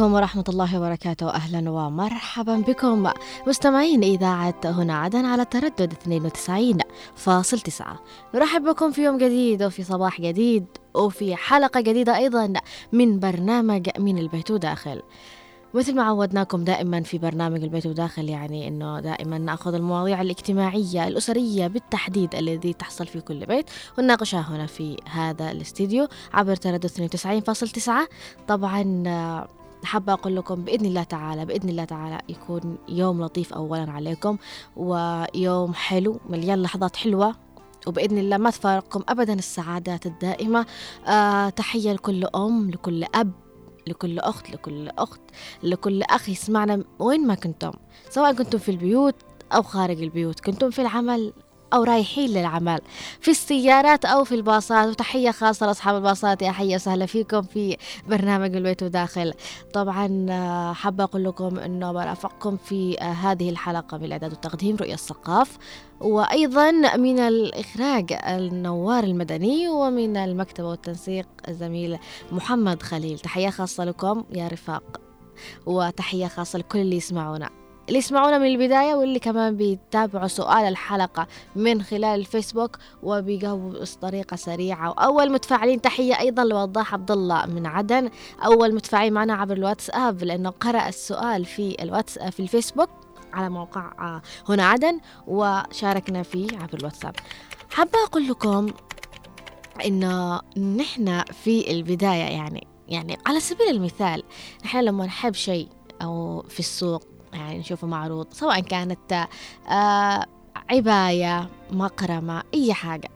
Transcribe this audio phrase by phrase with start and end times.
[0.00, 1.30] عليكم ورحمة الله وبركاته.
[1.30, 3.10] أهلا ومرحبا بكم.
[3.46, 8.00] مستمعين إذاعة هنا عدن على التردد 92.9
[8.34, 12.52] نرحب بكم في يوم جديد وفي صباح جديد وفي حلقة جديدة أيضا
[12.92, 15.02] من برنامج من البيت وداخل.
[15.74, 21.66] مثل ما عودناكم دائما في برنامج البيت وداخل يعني إنه دائما نأخذ المواضيع الاجتماعية الأسرية
[21.66, 27.90] بالتحديد الذي تحصل في كل بيت ونناقشها هنا في هذا الاستديو عبر تردد 92.9
[28.48, 29.02] طبعا
[29.84, 34.36] حابة أقول لكم بإذن الله تعالى بإذن الله تعالى يكون يوم لطيف أولا عليكم
[34.76, 37.34] ويوم حلو مليان لحظات حلوة.
[37.86, 40.66] وبإذن الله ما تفارقكم أبدا السعادات الدائمة.
[41.06, 43.32] آه تحية لكل أم لكل أب
[43.86, 45.20] لكل أخت لكل أخت
[45.62, 47.72] لكل أخ يسمعنا وين ما كنتم
[48.10, 49.14] سواء كنتم في البيوت
[49.52, 51.32] أو خارج البيوت كنتم في العمل
[51.72, 52.80] أو رايحين للعمل
[53.20, 54.88] في السيارات أو في الباصات.
[54.88, 57.76] وتحية خاصة لأصحاب الباصات يا حية وسهلا فيكم في
[58.08, 59.34] برنامج البيت وداخل.
[59.74, 64.94] طبعا آه، حابة أقول لكم أنه برافقكم في آه، هذه الحلقة من الإعداد والتقديم رؤية
[64.94, 65.58] الثقاف.
[66.00, 71.98] وأيضا من الإخراج النوار المدني ومن المكتبة والتنسيق الزميل
[72.32, 73.18] محمد خليل.
[73.18, 75.00] تحية خاصة لكم يا رفاق.
[75.66, 77.59] وتحية خاصة لكل اللي يسمعونا.
[77.90, 84.90] اللي يسمعونا من البداية واللي كمان بيتابعوا سؤال الحلقة من خلال الفيسبوك وبيجاوبوا بطريقة سريعة.
[84.90, 88.10] وأول متفاعلين تحية أيضا لوضاح عبد الله من عدن.
[88.44, 92.90] أول متفاعل معنا عبر الواتساب لأنه قرأ السؤال في الواتساب في الفيسبوك
[93.32, 97.16] على موقع آه، هنا عدن وشاركنا فيه عبر الواتساب.
[97.70, 98.66] حابة أقول لكم
[99.86, 100.40] إنه
[100.76, 104.22] نحن في البداية يعني يعني على سبيل المثال
[104.64, 105.68] نحن لما نحب شيء
[106.02, 109.28] أو في السوق يعني نشوفه معروض سواء كانت
[109.68, 110.26] آه
[110.70, 113.08] عباية مقرمة أي حاجة.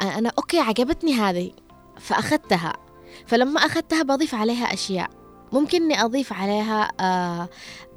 [0.00, 1.52] أنا أوكي عجبتني هذه
[2.00, 2.72] فأخذتها.
[3.26, 5.10] فلما أخذتها بضيف عليها أشياء.
[5.52, 7.48] ممكن إني أضيف عليها آه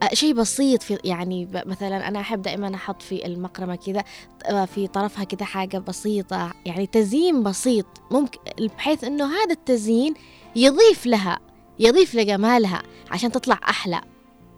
[0.03, 4.03] آه شيء بسيط في يعني مثلا أنا أحب دائما أحط في المقرمة كذا
[4.45, 7.85] آه في طرفها كذا حاجة بسيطة يعني تزيين بسيط.
[8.11, 8.39] ممكن
[8.77, 10.13] بحيث إنه هذا التزيين
[10.55, 11.39] يضيف لها
[11.79, 14.01] يضيف لجمالها عشان تطلع أحلى.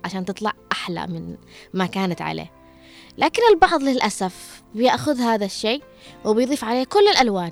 [0.06, 1.38] عشان تطلع أحلى من
[1.74, 2.52] ما كانت عليه.
[3.18, 5.84] لكن البعض للأسف بيأخذ هذا الشيء
[6.26, 7.52] وبيضيف عليه كل الألوان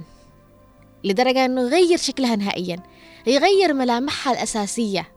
[1.04, 2.84] لدرجة أنه يغير شكلها نهائيا
[3.28, 5.12] يغير ملامحها الأساسية.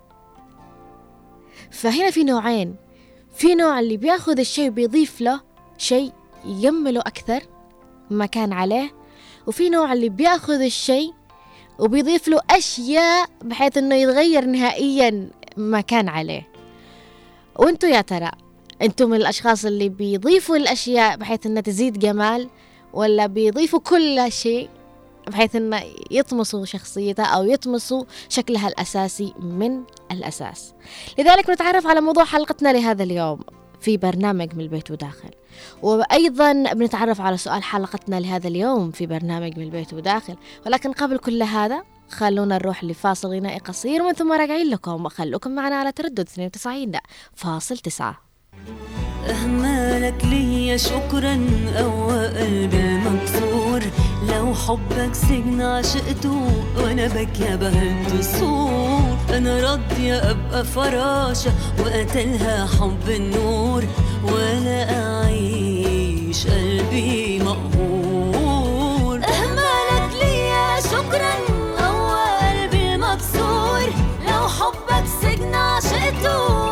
[1.70, 2.76] فهنا في نوعين
[3.36, 5.40] في نوع اللي بيأخذ الشيء بيضيف له
[5.78, 6.12] شيء
[6.44, 7.42] يجمله أكثر
[8.10, 8.94] ما كان عليه
[9.46, 11.12] وفي نوع اللي بيأخذ الشيء
[11.78, 16.48] وبيضيف له أشياء بحيث أنه يتغير نهائيا ما كان عليه.
[17.58, 18.30] وانتوا يا ترى
[18.82, 22.48] أنتم من الأشخاص اللي بيضيفوا الأشياء بحيث إنها تزيد جمال
[22.92, 24.69] ولا بيضيفوا كل شيء
[25.28, 30.74] بحيث إنه يطمسوا شخصيتها أو يطمسوا شكلها الأساسي من الأساس؟
[31.19, 33.41] لذلك نتعرف على موضوع حلقتنا لهذا اليوم
[33.80, 35.30] في برنامج من البيت وداخل.
[35.82, 40.36] وأيضا بنتعرف على سؤال حلقتنا لهذا اليوم في برنامج من البيت وداخل
[40.66, 45.04] ولكن قبل كل هذا خلونا نروح لفاصل غنائي قصير ومن ثم راجعين لكم.
[45.04, 46.92] وخلوكم معنا على تردد 92
[47.34, 48.19] فاصل 9
[49.28, 51.46] أهمالك لي شكرا
[51.78, 53.82] أو قلبي مكسور.
[54.28, 63.84] لو حبك سجن عشقته وأنا بكي بهد الصور أنا راضية أبقى فراشة وقتلها حب النور.
[64.25, 67.77] ولا أعيش قلبي مقهور
[76.19, 76.68] عشقته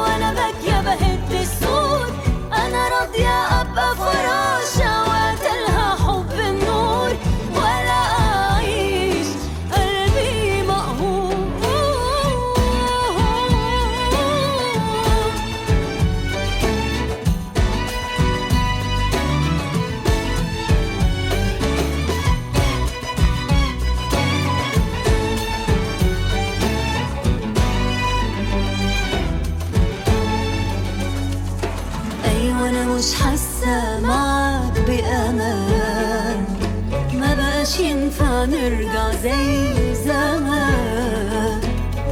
[38.66, 41.60] نرجع زي زمان.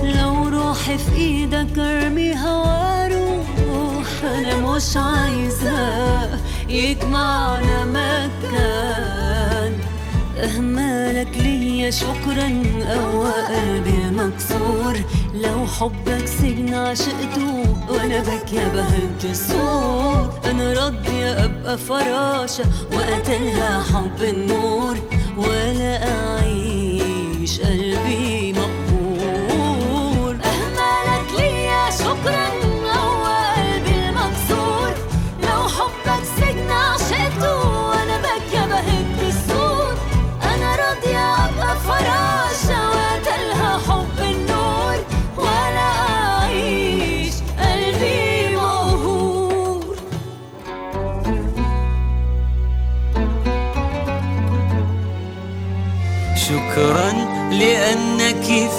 [0.03, 9.73] لو روحي في إيدك ارميها وأروح أنا مش عايزة يجمعنا مكان.
[10.39, 14.97] أهمالك ليا شكرا أو قلبي مكسور.
[15.35, 24.97] لو حبك سجن عشقته وأنا بكيا بهج السور أنا راضية أبقى فراشة وقتلها حب النور.
[25.37, 28.44] ولا أعيش قلبي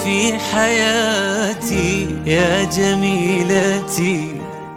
[0.06, 4.28] في حياتي يا جميلتي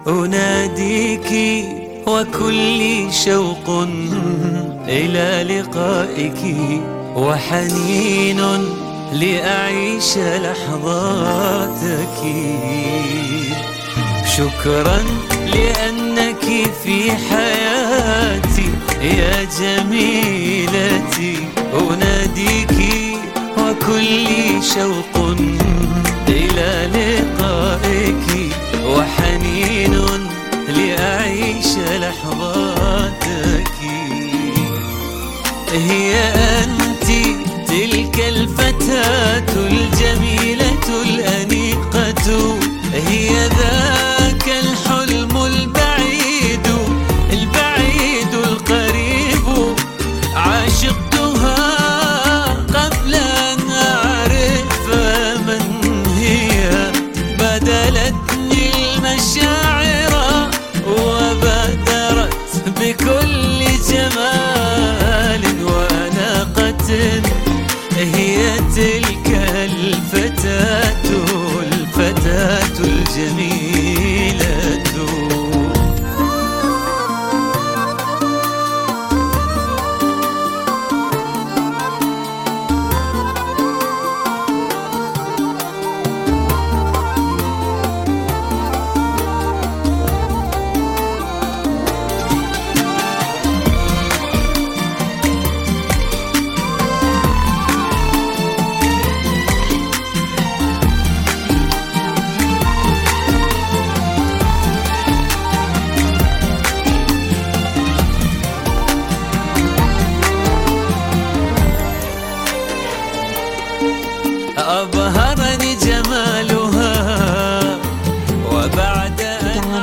[0.07, 1.29] أناديك
[2.07, 3.87] وكل شوق
[4.87, 6.55] إلى لقائك
[7.15, 8.39] وحنين
[9.13, 12.17] لأعيش لحظاتك.
[14.37, 14.99] شكرا
[15.53, 16.45] لأنك
[16.83, 18.69] في حياتي
[19.01, 21.37] يا جميلتي
[21.73, 22.77] أناديك
[23.57, 24.27] وكل
[24.61, 25.37] شوق
[26.27, 28.53] إلى لقائك
[28.85, 29.93] وحنين
[30.67, 33.71] لأعيش لحظاتك.
[35.71, 36.15] هي
[36.63, 37.07] أنت
[37.67, 42.57] تلك الفتاة الجميلة الأنيقة.
[42.93, 44.18] هي ذاك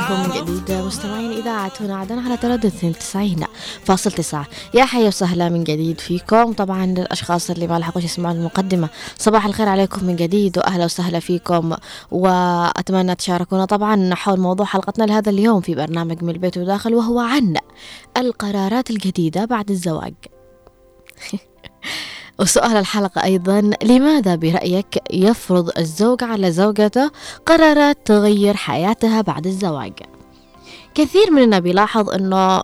[0.06, 3.36] لكم من جديد مستمعين إذاعة هنا عدن على تردد 92
[3.84, 4.46] فاصل تسعة.
[4.74, 6.52] يا حيا وسهلا من جديد فيكم.
[6.52, 8.88] طبعا للأشخاص اللي ما لحقوش يسمعون المقدمة.
[9.18, 11.76] صباح الخير عليكم من جديد وأهلا وسهلا فيكم.
[12.10, 17.56] وأتمنى تشاركونا طبعا حول موضوع حلقتنا لهذا اليوم في برنامج من البيت وداخل وهو عن
[18.16, 20.14] القرارات الجديدة بعد الزواج.
[22.38, 27.10] وسؤال الحلقة أيضا لماذا برأيك يفرض الزوج على زوجته
[27.46, 29.92] قرارات تغير حياتها بعد الزواج؟
[30.94, 32.62] كثير مننا بيلاحظ أنه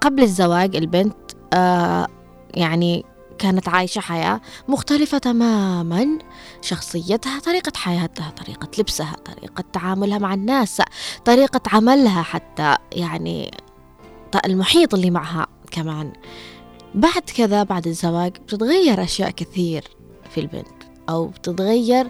[0.00, 1.16] قبل الزواج البنت
[1.54, 2.06] آه
[2.54, 3.04] يعني
[3.38, 6.18] كانت عايشة حياة مختلفة تماما
[6.60, 10.82] شخصيتها طريقة حياتها طريقة لبسها طريقة تعاملها مع الناس
[11.24, 13.50] طريقة عملها حتى يعني
[14.44, 16.12] المحيط اللي معها كمان.
[16.94, 19.84] بعد كذا بعد الزواج بتتغير أشياء كثير
[20.30, 20.66] في البنت
[21.08, 22.08] أو بتتغير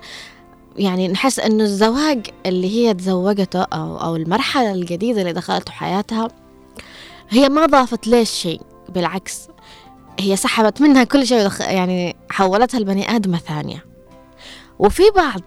[0.76, 6.28] يعني نحس إنه الزواج اللي هي تزوجته أو أو المرحلة الجديدة اللي دخلته حياتها
[7.30, 9.48] هي ما ضافت ليش شيء بالعكس
[10.20, 13.84] هي سحبت منها كل شيء يعني حولتها لبني آدمة ثانية.
[14.78, 15.42] وفي بعض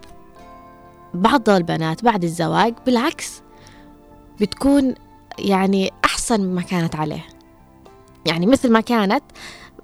[1.14, 3.42] بعض البنات بعد الزواج بالعكس
[4.42, 4.96] بتكون
[5.40, 7.35] يعني أحسن مما كانت عليه.
[8.26, 9.24] يعني مثل ما كانت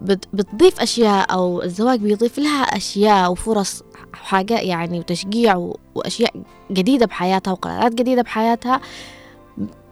[0.02, 3.84] بت- بتضيف أشياء أو الزواج بيضيف لها أشياء وفرص
[4.14, 6.34] حاجة يعني وتشجيع وأشياء
[6.72, 8.82] جديدة بحياتها وقرارات جديدة بحياتها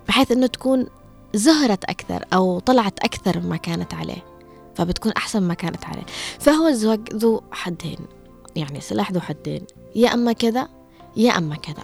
[0.08, 0.88] بحيث إنه تكون
[1.34, 4.24] زهرت أكثر أو طلعت أكثر مما كانت عليه
[4.76, 6.04] فبتكون أحسن ما كانت عليه.
[6.40, 7.98] فهو الزواج ذو حدين
[8.56, 9.62] يعني سلاح ذو حدين
[9.96, 10.68] يا أما كذا
[11.18, 11.84] يا أما كذا.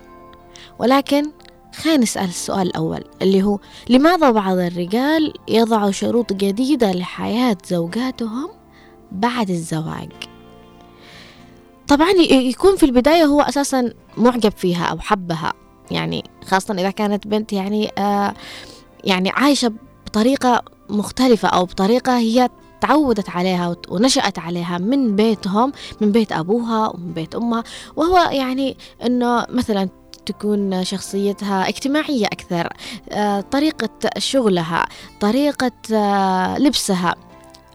[0.79, 1.31] ولكن
[1.75, 8.49] خلينا نسأل السؤال الأول اللي هو لماذا بعض الرجال يضعوا شروط جديدة لحياة زوجاتهم
[9.11, 10.09] بعد الزواج؟
[11.87, 15.53] طبعا يكون في البداية هو أساسا معجب فيها أو حبها
[15.91, 18.33] يعني خاصة إذا كانت بنت يعني آه
[19.03, 19.73] يعني عايشة
[20.05, 22.49] بطريقة مختلفة أو بطريقة هي
[22.81, 27.63] تعودت عليها ونشأت عليها من بيتهم من بيت أبوها ومن بيت أمها
[27.95, 29.89] وهو يعني أنه مثلا
[30.25, 32.69] تكون شخصيتها اجتماعية أكثر
[33.11, 34.85] آه، طريقة شغلها
[35.19, 37.15] طريقة آه، لبسها.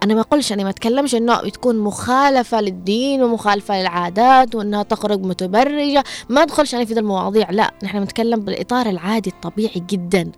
[0.02, 6.04] أنا ما أقولش أنا ما أتكلمش إنه تكون مخالفة للدين ومخالفة للعادات وإنها تخرج متبرجة.
[6.28, 10.32] ما أدخلش أنا في ذي المواضيع لا نحن بنتكلم بالإطار العادي الطبيعي جدا.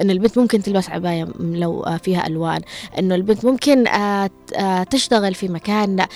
[0.00, 2.60] إن البنت ممكن تلبس عباية م- لو آه، فيها ألوان.
[2.98, 3.84] إنه البنت ممكن
[4.90, 6.06] تشتغل في مكان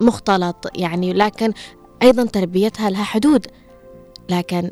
[0.00, 1.52] مختلط يعني لكن
[2.02, 3.46] أيضا تربيتها لها حدود.
[4.28, 4.70] لكن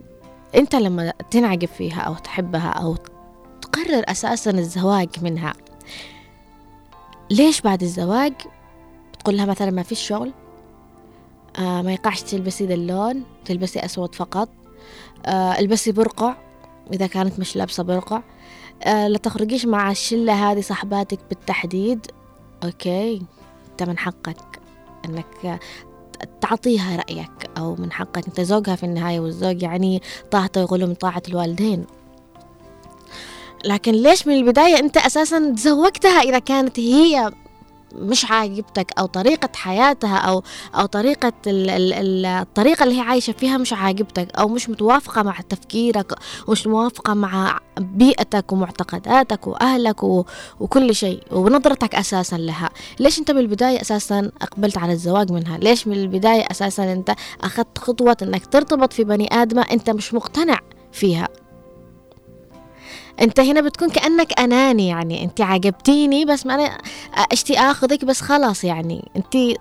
[0.54, 2.96] أنت لما تنعجب فيها أو تحبها أو
[3.62, 5.52] تقرر أساسا الزواج منها
[7.30, 8.32] ليش بعد الزواج
[9.18, 10.32] تقول لها مثلا ما فيش شغل؟
[11.58, 14.48] آه ما يقعش تلبسي ذا اللون تلبسي أسود فقط.
[15.26, 16.34] آه البسي برقع
[16.92, 18.22] إذا كانت مش لابسة برقع.
[18.82, 22.06] آه لا تخرجيش مع الشلة هذه صاحباتك بالتحديد.
[22.64, 23.22] أوكي
[23.70, 24.60] أنت من حقك
[25.04, 25.60] أنك
[26.40, 28.26] تعطيها رأيك أو من حقك.
[28.26, 31.86] أنت زوجها في النهاية والزوج يعني طاعته من طاعة الوالدين.
[33.64, 37.30] لكن ليش من البداية أنت أساسا تزوجتها إذا كانت هي
[37.94, 40.42] مش عاجبتك أو طريقة حياتها أو
[40.74, 45.40] أو طريقة ال ال الطريقة اللي هي عايشة فيها مش عاجبتك أو مش متوافقة مع
[45.48, 46.12] تفكيرك
[46.46, 50.02] ومش موافقة مع بيئتك ومعتقداتك وأهلك
[50.60, 52.70] وكل شيء ونظرتك أساسا لها.
[53.00, 57.78] ليش أنت من البداية أساسا أقبلت على الزواج منها؟ ليش من البداية أساسا أنت أخذت
[57.78, 60.58] خطوة إنك ترتبط في بني آدمة أنت مش مقتنع
[60.92, 61.28] فيها؟
[63.20, 66.78] أنت هنا بتكون كأنك أناني يعني أنت عجبتيني بس ما أنا
[67.32, 69.10] أشتي آخذك بس خلاص يعني.
[69.16, 69.58] أنت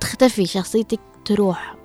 [0.00, 1.76] تختفي شخصيتك تروح.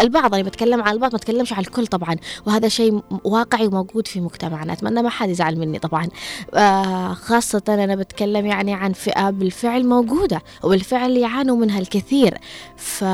[0.00, 2.16] البعض أنا بتكلم على البعض ما اتكلمش على الكل طبعا.
[2.46, 4.72] وهذا شيء واقعي وموجود في مجتمعنا.
[4.72, 6.08] أتمنى ما حد يزعل مني طبعا.
[7.14, 12.38] خاصة أنا بتكلم يعني عن فئة بالفعل موجودة وبالفعل يعانوا منها الكثير.
[12.76, 13.04] ف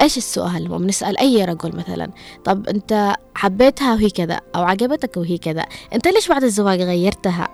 [0.00, 2.10] إيش السؤال؟ لما بنسأل أي رجل مثلا.
[2.44, 7.48] طب أنت حبيتها وهي كذا أو عجبتك وهي كذا أنت ليش بعد الزواج غيرتها؟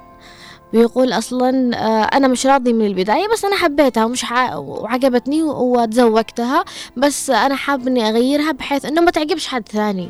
[0.73, 4.57] بيقول أصلا آه، أنا مش راضي من البداية بس أنا حبيتها ومش ح...
[4.57, 6.65] وعجبتني وتزوجتها
[6.97, 10.09] بس أنا حاب إني أغيرها بحيث إنه ما تعجبش حد ثاني.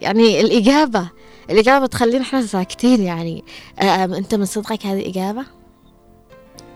[0.00, 1.10] يعني الإجابة
[1.50, 3.44] الإجابة تخلينا إحنا ساكتين يعني.
[3.78, 5.44] آه، أنت من صدقك هذه الإجابة؟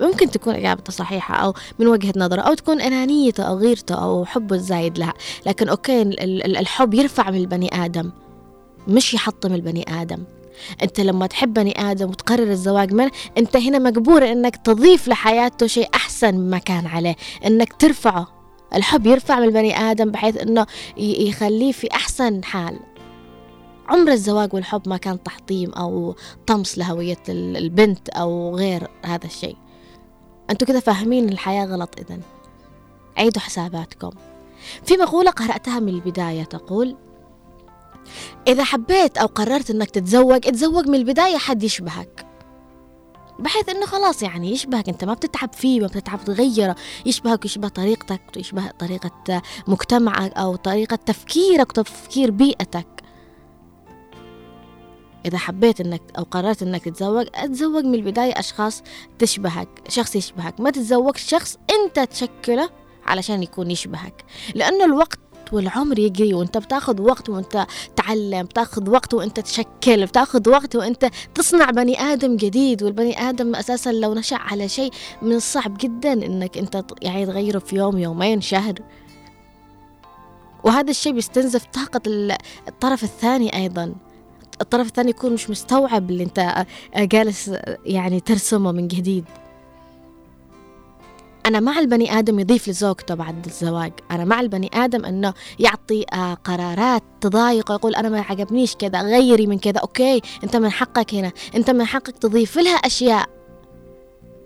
[0.00, 4.56] ممكن تكون إجابته صحيحة أو من وجهة نظره أو تكون أنانيته أو غيرته أو حبه
[4.56, 5.14] الزايد لها.
[5.46, 8.10] لكن أوكي الحب يرفع من البني آدم
[8.88, 10.24] مش يحطم البني آدم.
[10.82, 15.88] أنت لما تحب بني آدم وتقرر الزواج منه أنت هنا مجبور إنك تضيف لحياته شيء
[15.94, 17.16] أحسن مما كان عليه.
[17.46, 18.26] إنك ترفعه.
[18.74, 20.66] الحب يرفع من البني آدم بحيث إنه
[20.96, 22.80] يخليه في أحسن حال.
[23.88, 26.16] عمر الزواج والحب ما كان تحطيم أو
[26.46, 29.56] طمس لهوية البنت أو غير هذا الشيء.
[30.50, 32.20] أنتوا كذا فاهمين الحياة غلط إذن.
[33.16, 34.10] عيدوا حساباتكم.
[34.84, 36.96] في مقولة قرأتها من البداية تقول
[38.48, 42.26] إذا حبيت أو قررت أنك تتزوج اتزوج من البداية حد يشبهك.
[43.38, 46.76] بحيث إنه خلاص يعني يشبهك أنت ما بتتعب فيه ما بتتعب تغيره.
[47.06, 52.99] يشبهك يشبه طريقتك يشبه طريقة مجتمعك أو طريقة تفكيرك وتفكير بيئتك.
[55.26, 58.82] إذا حبيت إنك أو قررت إنك تتزوج أتزوج من البداية أشخاص
[59.18, 60.60] تشبهك شخص يشبهك.
[60.60, 62.70] ما تتزوج شخص أنت تشكله
[63.06, 64.24] علشان يكون يشبهك.
[64.54, 65.18] لأنه الوقت
[65.52, 71.70] والعمر يجري وأنت بتاخذ وقت وأنت تعلم بتاخذ وقت وأنت تشكل بتاخذ وقت وأنت تصنع
[71.70, 72.82] بني آدم جديد.
[72.82, 74.90] والبني آدم أساسا لو نشأ على شيء
[75.22, 78.74] من الصعب جدا إنك أنت يعني تغيره في يوم يومين شهر.
[80.64, 82.00] وهذا الشيء بيستنزف طاقة
[82.68, 83.94] الطرف الثاني أيضا.
[84.60, 87.50] الطرف الثاني يكون مش مستوعب اللي انت جالس
[87.84, 89.24] يعني ترسمه من جديد.
[91.46, 93.92] أنا مع البني آدم يضيف لزوجته بعد الزواج.
[94.10, 99.46] أنا مع البني آدم أنه يعطي آه، قرارات تضايقه يقول أنا ما عجبنيش كذا غيري
[99.46, 99.78] من كذا.
[99.78, 101.32] أوكي أنت من حقك هنا.
[101.54, 103.39] أنت من حقك تضيف لها أشياء.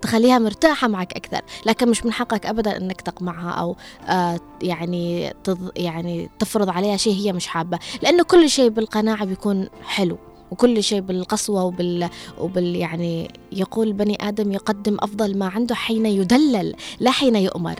[0.05, 3.75] تخليها مرتاحة معك أكثر لكن مش من حقك أبدا أنك تقمعها أو
[4.07, 9.69] آه يعني تض يعني تفرض عليها شيء هي مش حابة لأنه كل شيء بالقناعة بيكون
[9.83, 10.17] حلو
[10.51, 12.09] وكل شيء بالقسوة وبال,
[12.39, 17.79] وبال يعني يقول بني آدم يقدم أفضل ما عنده حين يدلل لا حين يؤمر.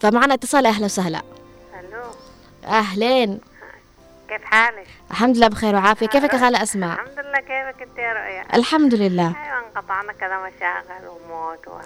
[0.00, 1.22] فمعنا اتصال أهلا وسهلا.
[2.64, 3.40] أهلين
[4.28, 6.06] كيف حالك؟ الحمد لله بخير وعافية.
[6.06, 9.26] كيفك يا خالة أسماء؟ الحمد لله كيفك أنت يا رؤيا؟ الحمد لله.
[9.26, 11.78] أيوه انقطعنا كذا مشاغل وموت و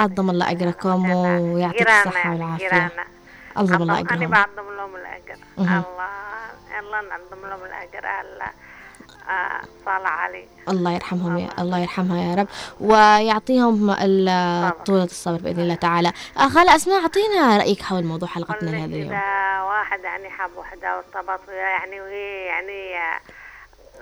[0.00, 2.90] عظم الله أجركم ويعطيك الصحة والعافية.
[3.56, 4.30] عظم الله أنا أجرهم.
[4.30, 5.38] بعظم لهم الأجر.
[5.58, 5.84] الله
[6.80, 8.06] الله نعظم لهم الأجر.
[8.06, 8.50] هلا
[9.30, 10.44] آه، صلاة علي.
[10.68, 11.78] الله يرحمهم يا الله.
[11.78, 12.48] يرحمها يا رب.
[12.80, 13.92] ويعطيهم
[14.84, 16.12] طولة الصبر بإذن الله تعالى.
[16.38, 19.20] آه، خالة أسماء أعطينا رأيك حول موضوع حلقتنا لهذا اليوم.
[19.78, 22.98] واحد يعني حب وحدة وارتبط يعني وهي يعني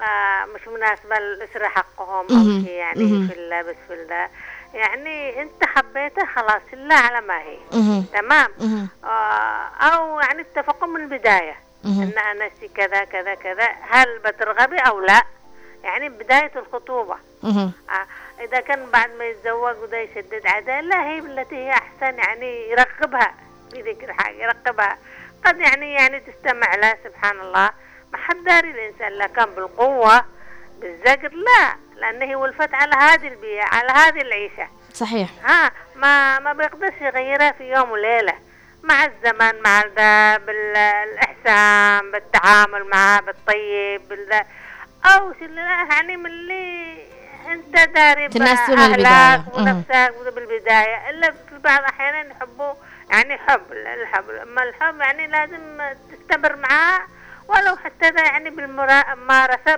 [0.03, 2.65] آه مش مناسبة للأسرة حقهم أو.
[2.65, 3.29] شيء يعني.
[3.29, 4.29] في اللبس في ال
[4.75, 7.59] يعني أنت حبيته خلاص لا على ما هي.
[8.13, 8.49] تمام.
[9.05, 15.23] آه أو يعني اتفقوا من البداية أنا شي كذا كذا كذا هل بترغبي أو لا
[15.85, 17.17] يعني بداية الخطوبة.
[17.45, 17.71] آه
[18.45, 23.35] إذا كان بعد ما يتزوج وده يشدد عليها لا هي التي هي أحسن يعني يرغبها
[23.73, 24.99] في ذيك الحاجة يرغبها
[25.47, 27.71] قد يعني يعني تستمع لها سبحان الله
[28.13, 30.25] ما حد داري الإنسان لا كان بالقوة
[30.81, 31.77] بالزقر لا.
[31.97, 34.69] لأن هي ولفت على هذه البيئة على هذه العيشة.
[34.95, 35.29] صحيح.
[35.45, 38.35] ها ما ما بيقدرش يغيرها في يوم وليلة.
[38.83, 44.45] مع الزمن مع ال- بالإحسان بالتعامل معاه بالطيب بال
[45.07, 45.33] أو
[45.91, 46.97] يعني من اللي
[47.53, 48.73] أنت داري تناسب.
[48.73, 49.55] مهم.
[49.55, 52.75] ونفسك بالبداية إلا في بعض الأحيان يحبوا
[53.15, 57.01] يعني حب الحب أما الحب يعني لازم تستمر معاه
[57.49, 59.77] ولو حتى يعني بالممارسة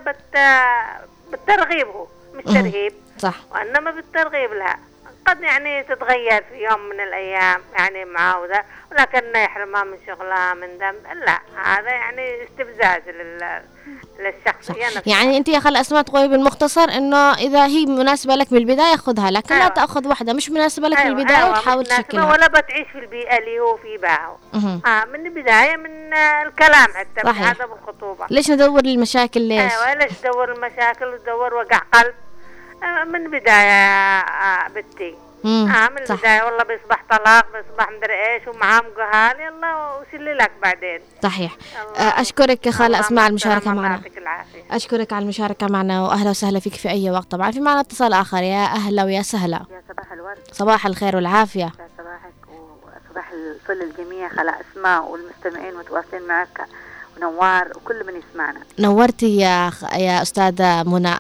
[1.30, 2.44] بالترغيب هو مش.
[2.44, 3.34] ترهيب صح.
[3.50, 4.78] وإنما بالترغيب لها
[5.26, 10.78] قد يعني تتغير في يوم من الأيام يعني معه وذا ولكن يحرمها من شغلها من
[10.78, 10.94] دم
[11.26, 13.62] لا هذا يعني استفزاز لل...
[14.18, 14.76] للشخص.
[15.06, 19.30] يعني أنت يا خال اسماء تقولي بالمختصر إنه إذا هي مناسبة لك من البداية خذها
[19.30, 19.68] لكن لا أيوة.
[19.74, 23.38] تأخذ واحدة مش مناسبة لك من أيوة، البداية أيوة، وتحاول تشكلها ولا بتعيش في البيئة
[23.38, 24.38] اللي هو في باعه.
[24.86, 27.48] آه من البداية من الكلام حتى من صحيح.
[27.48, 32.14] عدم الخطوبة ليش ندور المشاكل ليش أيوه ليش تدور المشاكل وتدور وقع قلب
[32.82, 35.14] من البداية آه بنتي.
[35.44, 36.14] آه من صح.
[36.14, 41.00] البداية والله بيصبح طلاق بيصبح مدري إيش ومعاه قهال يلا وشلي لك بعدين.
[41.22, 41.56] صحيح.
[41.96, 44.00] آه، أشكرك يا الله أسماء على الله معنا.
[44.16, 44.62] العافية.
[44.70, 47.30] أشكرك على المشاركة معنا وأهلا وسهلا فيك في أي وقت.
[47.30, 49.56] طبعا في معنا اتصال آخر يا أهلا ويا سهلا.
[49.70, 50.38] يا صباح الورد.
[50.52, 51.64] صباح الخير والعافية.
[51.64, 52.32] يا صباحك
[53.08, 54.28] وصباح الفل الجميع.
[54.28, 56.60] خلا اسماء والمستمعين متواصلين معك
[57.16, 58.60] ونوار وكل من يسمعنا.
[58.78, 59.82] نورتي يا خ...
[59.94, 61.14] يا أستاذة منى.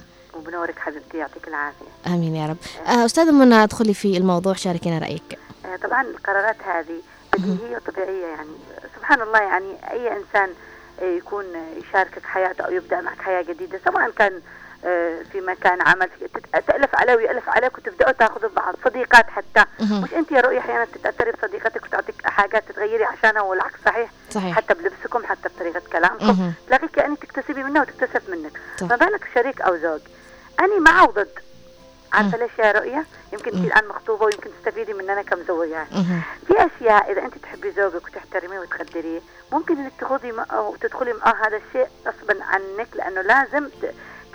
[0.46, 1.86] وبنورك حبيبتي يعطيك العافية.
[2.06, 2.56] آمين يا رب.
[2.86, 5.38] آه، أستاذة منى ادخلي في الموضوع شاركينا رأيك.
[5.64, 8.50] آه، طبعا القرارات هذه بديهيه وطبيعيه يعني.
[8.96, 10.50] سبحان الله يعني أي إنسان
[11.02, 11.44] آه، يكون
[11.76, 14.40] يشاركك حياته أو يبدأ معك حياة جديدة سواء كان
[15.32, 16.08] في مكان عمل
[16.66, 19.64] تألف عليه ويألف عليك وتبدأوا تأخذوا بعض صديقات حتى.
[19.80, 24.10] مش أنت يا رؤيا أحيانا تتأثري بصديقتك وتعطيك حاجات تتغيري عشانها والعكس صحيح.
[24.30, 24.56] صحيح.
[24.56, 26.52] حتى بلبسكم حتى بطريقة كلامكم.
[26.66, 28.60] تلاقيك كأنك تكتسبي منها وتكتسب منك.
[28.80, 28.86] صح.
[28.86, 30.00] ما بالك شريك أو زوج؟
[30.60, 31.28] أنا مع وضد
[32.12, 35.10] عارفة ليش يا رؤيا يمكن انت الآن مخطوبة ويمكن تستفيدي من
[35.64, 35.88] يعني.
[35.92, 36.22] مهم.
[36.46, 39.20] في أشياء إذا أنت تحبي زوجك وتحترميه وتقدريه
[39.52, 43.68] ممكن إنك تخوضي وتدخلي معه هذا الشيء غصبا عنك لأنه لازم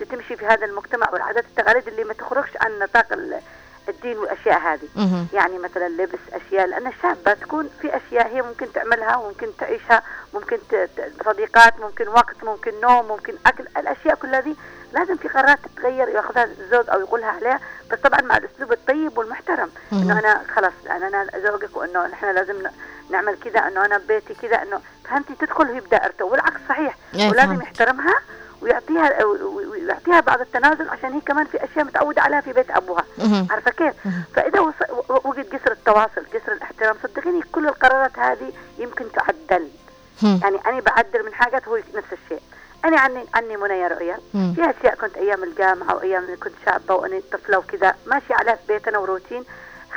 [0.10, 3.42] تمشي في هذا المجتمع والعادات والتقاليد اللي ما تخرجش عن نطاق ال-
[3.90, 4.88] الدين والأشياء هذه.
[5.34, 10.04] يعني مثلا لبس أشياء لأن الشابه تكون في أشياء هي ممكن تعملها وممكن تعيشها
[10.34, 10.58] ممكن
[11.26, 14.56] صديقات ممكن وقت ممكن نوم ممكن أكل الأشياء كلها دي
[14.92, 17.60] لازم في قرارات تتغير ياخذها الزوج أو يقولها عليها
[17.92, 19.72] بس طبعا مع الأسلوب الطيب والمحترم.
[19.94, 22.56] إنه أنا خلاص أنا أنا زوجك وإنه نحن لازم
[23.10, 27.62] نعمل كذا إنه أنا ببيتي كذا إنه فهمتي تدخل هي بدائرته والعكس صحيح ولازم.
[27.62, 28.16] يحترمها
[28.62, 33.06] ويعطيها ويعطيها بعض التنازل عشان هي كمان في أشياء متعودة عليها في بيت أبوها.
[33.50, 33.94] عارفة كيف؟
[34.36, 34.60] فإذا
[35.24, 39.70] وجد جسر التواصل جسر الاحترام صدقيني كل القرارات هذه يمكن تعدل.
[40.24, 42.42] يعني أنا بعدل من حاجات هو نفس الشيء
[42.86, 44.18] أنا عني عني منى يا رؤيا.
[44.34, 48.98] في أشياء كنت أيام الجامعة وايام كنت شابة وأنا طفلة وكذا ماشية عليها في بيتنا
[48.98, 49.44] وروتين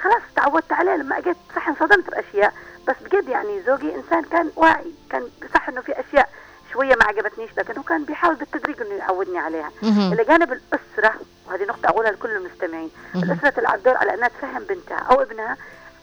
[0.03, 2.53] خلاص تعودت عليه لما أجيت صح انصدمت بأشياء
[2.89, 6.29] بس بجد يعني زوجي إنسان كان واعي كان صح إنه في أشياء
[6.73, 9.71] شوية ما عجبتنيش لكن هو كان بيحاول بالتدريج إنه يعودني عليها.
[10.13, 11.15] إلى جانب الأسرة
[11.47, 12.91] وهذه نقطة أقولها لكل المستمعين.
[13.17, 15.57] الأسرة تلعب دور على أنها تفهم بنتها أو ابنها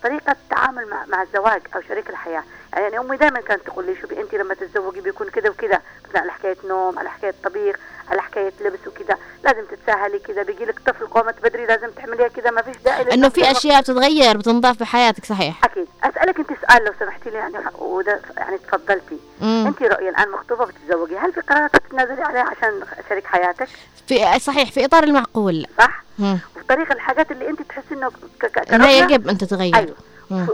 [0.04, 4.22] طريقة التعامل مع مع الزواج أو شريك الحياة، يعني أمي دائما كانت تقول لي شوفي
[4.22, 7.76] أنت لما تتزوجي بيكون كذا وكذا، مثلا على حكاية نوم، على حكاية طبيخ،
[8.10, 12.52] على حكاية لبس وكذا، لازم تتساهلي كذا، بيجي لك طفل قومت بدري لازم تعمليها كذا،
[12.52, 16.84] ما فيش داعي إنه في أشياء بتتغير بتنضاف في حياتك صحيح أكيد، أسألك أنت سؤال
[16.84, 19.68] لو سمحتي لي يعني وده يعني تفضلتي، مم.
[19.68, 23.68] أنت رؤيا الآن مخطوبة بتتزوجي، هل في قرارات تتنازلي عليها عشان شريك حياتك؟
[24.08, 26.40] في صحيح في إطار المعقول صح؟ مم.
[26.76, 29.96] طريق الحاجات اللي أنت تحسي إنه ك- ك- انه كرؤية يجب أن تتغير أيوه.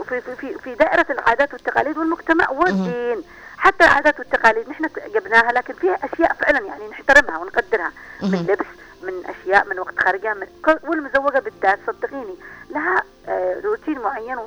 [0.03, 3.23] في في في دائرة العادات والتقاليد والمجتمع والدين
[3.57, 8.45] حتى العادات والتقاليد نحن جبناها لكن فيها أشياء فعلا يعني نحترمها ونقدرها من.
[8.49, 8.65] لبس
[9.03, 10.47] من أشياء من وقت خارجها من
[10.83, 12.35] والمزوجة بالذات صدقيني
[12.69, 14.37] لها آه، روتين معين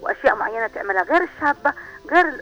[0.00, 1.72] وأشياء معينة تعملها غير الشابة
[2.10, 2.40] غير ال-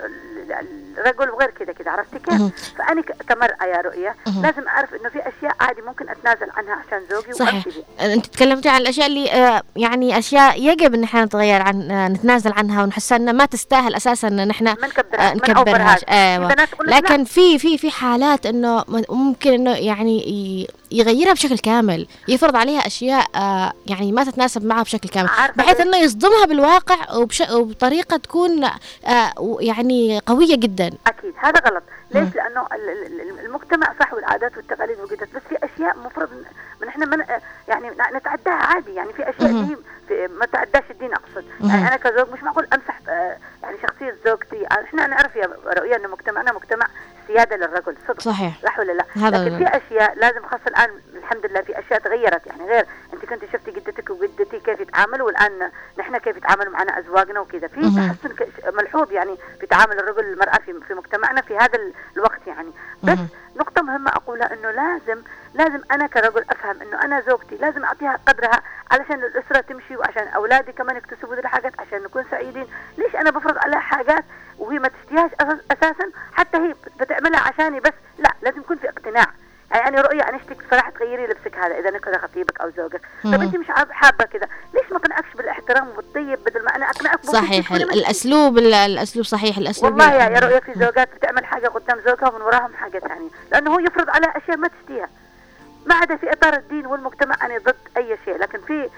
[0.52, 2.18] ال- الرجل وغير كذا كذا عرفتي.
[2.18, 4.42] كيف؟ فأنا ك- كمرأة يا رؤية مهم.
[4.42, 7.64] لازم أعرف إنه في أشياء عادي ممكن أتنازل عنها عشان زوجي صحيح.
[8.12, 12.52] انت تكلمتي عن الأشياء اللي آه، يعني أشياء يجب إن إحنا نتغير عن آه، نتنازل
[12.52, 16.04] عنها ونحسها إنها ما تستاهل أساسا إن إحنا نكبرها آه، نأوفرهاش.
[16.08, 22.86] أيوه لكن في في في حالات إنه ممكن إنه يعني يغيرها بشكل كامل يفرض عليها
[22.86, 23.26] أشياء
[23.86, 28.68] يعني ما تتناسب معها بشكل كامل بحيث؟ إنه يصدمها بالواقع وبش وبطريقة تكون
[29.60, 31.82] يعني قوية جدا أكيد هذا غلط.
[32.10, 36.28] ليش لأنه ال- ال- ال- المجتمع صح والعادات والتقاليد وجدت بس في أشياء مفروض
[36.82, 37.20] من إحنا من
[37.98, 39.52] ن- نتعداها عادي يعني في أشياء.
[39.52, 39.76] دي
[40.08, 41.44] في ما تعداش الدين أقصد.
[41.60, 46.08] يعني أنا كزوج مش معقول أمسح آه، يعني شخصية زوجتي إحنا نعرف يا رؤيا إنه
[46.08, 46.86] مجتمعنا مجتمع
[47.26, 49.58] سيادة للرجل صدق صحيح صح ولا لا؟ هذا لكن.
[49.58, 53.70] في أشياء لازم خاصة الآن الحمد لله في أشياء تغيرت يعني غير أنت كنت شفتي
[53.70, 57.80] جدتك وجدتك كيف يتعاملوا والآن نحن كيف يتعاملوا معنا أزواجنا وكذا في.
[57.80, 58.34] تحسن
[58.76, 62.70] ملحوظ يعني في تعامل الرجل والمراه في في مجتمعنا في هذا ال- الوقت يعني
[63.02, 63.28] بس مهم.
[63.56, 65.22] نقطة مهمة أقولها إنه لازم
[65.54, 70.72] لازم أنا كرجل أفهم إنه أنا زوجتي لازم أعطيها قدرها علشان الأسرة تمشي وعشان أولادي
[70.72, 72.66] كمان يكتسبوا الحاجات عشان نكون سعيدين،
[72.98, 74.24] ليش أنا بفرض عليها حاجات
[74.58, 75.30] وهي ما تشتهيهاش
[75.70, 77.92] أساسا؟ حتى هي بتعملها عشاني بس.
[78.18, 79.26] لا لازم يكون في اقتناع.
[79.70, 83.34] يعني أنا رؤية أنا اشتك صراحة تغيري لبسك هذا إذا كذا خطيبك أو زوجك، طب.
[83.34, 87.72] أنت مش حابة كذا، ليش ما أقنعكش بالإحترام والطيب بدل ما أنا أقنعك بوجهك صحيح.
[87.72, 92.28] الأسلوب ال- الأسلوب صحيح الأسلوب والله يا يا رؤية في زوجات بتعمل حاجة قدام زوجها
[92.28, 95.08] ومن وراهم حاجة ثانية لأنه هو يفرض عليها أشياء ما تشتهيها.
[95.86, 98.90] ما عدا في إطار الدين والمجتمع أنا ضد أي شيء لكن في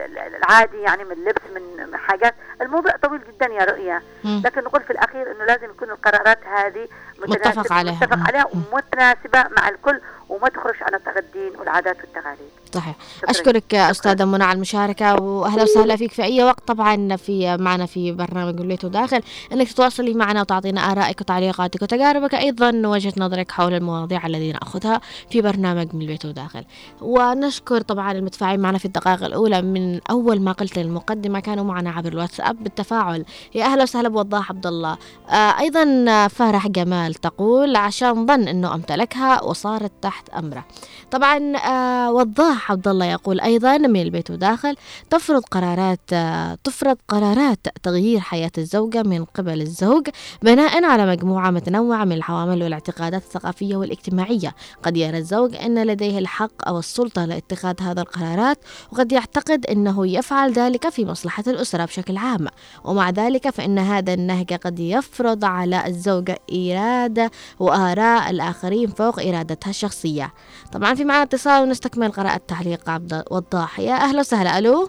[0.00, 4.42] ال- العادي يعني من لبس من حاجات الموضوع طويل جدا يا رؤية مم.
[4.44, 7.92] لكن نقول في الأخير أنه لازم يكون القرارات هذه متفق عليها.
[7.94, 8.18] متفق.
[8.28, 8.62] عليها مم.
[8.72, 12.96] ومتناسبة مع الكل وما تخرج عن الدين والعادات والتقاليد صحيح.
[13.28, 13.74] أشكرك.
[13.74, 16.68] أستاذة منى على المشاركة وأهلا وسهلا فيك في أي وقت.
[16.68, 19.20] طبعا في معنا في برنامج البيت وداخل
[19.52, 25.42] إنك تتواصلي معنا وتعطينا آرائك وتعليقاتك وتجاربك أيضا وجهه نظرك حول المواضيع التي ناخذها في
[25.42, 26.64] برنامج من البيت وداخل.
[27.00, 29.62] ونشكر طبعا المتفاعلين معنا في الدقائق الأولى.
[29.62, 33.24] من أول ما قلت المقدمه كانوا معنا عبر الواتساب بالتفاعل.
[33.54, 34.96] يا أهلا وسهلا بوضاح عبد الله.
[35.30, 40.64] آه أيضا فرح جمال تقول عشان ظن إنه أمتلكها وصارت تحت أمره.
[41.10, 44.76] طبعا آه وضاح عبد الله يقول أيضا من البيت وداخل
[45.10, 50.08] تفرض قرارات آه تفرض قرارات تغيير حياة الزوجة من قبل الزوج
[50.42, 54.54] بناء على مجموعة متنوعة من العوامل والاعتقادات الثقافية والاجتماعية.
[54.82, 58.58] قد يرى الزوج أن لديه الحق أو السلطة لاتخاذ هذه القرارات
[58.92, 62.46] وقد يعتقد أنه يفعل ذلك في مصلحة الأسرة بشكل عام.
[62.84, 70.32] ومع ذلك فإن هذا النهج قد يفرض على الزوجة إرادة وآراء الآخرين فوق إرادتها الشخصية.
[70.72, 74.58] طبعا في معنا اتصال ونستكمل قراءة تعليق عبد وضاح يا أهلا وسهلا.
[74.58, 74.88] ألو؟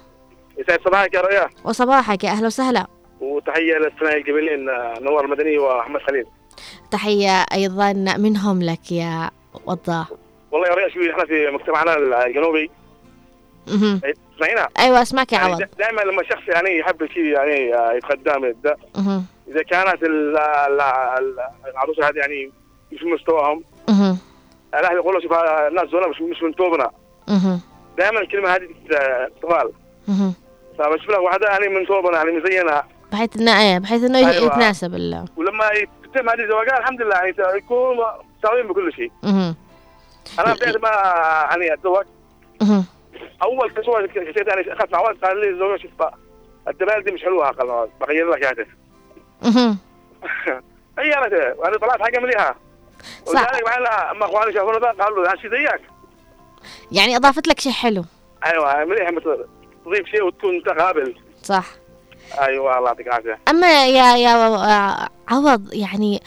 [0.57, 1.49] يسعد صباحك يا رؤيا.
[1.63, 2.87] وصباحك يا أهلا وسهلا.
[3.21, 6.25] وتحية للثنائي الجميلين آه، نور المدني وأحمد خليل.
[6.91, 9.29] تحية أيضا منهم لك يا
[9.65, 10.07] وضاح.
[10.51, 12.71] والله يا رؤيا شوفي إحنا في مجتمعنا الجنوبي.
[13.65, 15.63] تسمعينا أيوة أسمعك يا يعني عوض.
[15.79, 18.75] دائما لما شخص يعني يحب شيء يعني يتقدم يبدا.
[19.47, 21.39] إذا كانت ال- ال- ال-
[21.71, 22.51] العروسة هذه يعني
[22.91, 23.63] مش مستواهم.
[24.73, 26.89] الاهل يقولوا شوف الناس دول مش مش من توبنا.
[27.97, 28.69] دائما الكلمة هذه
[30.07, 30.33] مهم.
[30.79, 34.45] فبشوف لك واحدة يعني من توبنا يعني مزينه بحيث إنه إيه بحيث إنه أيوة.
[34.45, 35.69] يتناسب ال ولما
[36.03, 37.97] تتم هذه الزواجات الحمد لله يعني يكون
[38.41, 39.55] سويين بكل شيء مهم.
[40.39, 40.89] أنا بديت ما
[41.49, 42.05] يعني أتزوج.
[43.43, 45.91] أول تزوج كنت يعني أخذت مع والد قال لي الزوجه شوف
[46.67, 48.65] الدبال دي مش حلوة قال بغير لك هذا
[49.43, 49.77] مهم.
[50.99, 52.55] غيرته وأنا طلعت حاجة مليحه
[53.25, 53.41] صح.
[53.41, 55.81] ولذلك معنا أما أخواني شافونا قالوا له هالشيء زيك
[56.91, 58.05] يعني أضافت لك شيء حلو.
[58.45, 59.45] أيوه مليحه مثل
[59.85, 61.65] تضيف شيء وتكون أنت قابل صح.
[62.41, 63.39] أيوه الله يعطيك العافية.
[63.49, 66.21] أما يا يا عوض يعني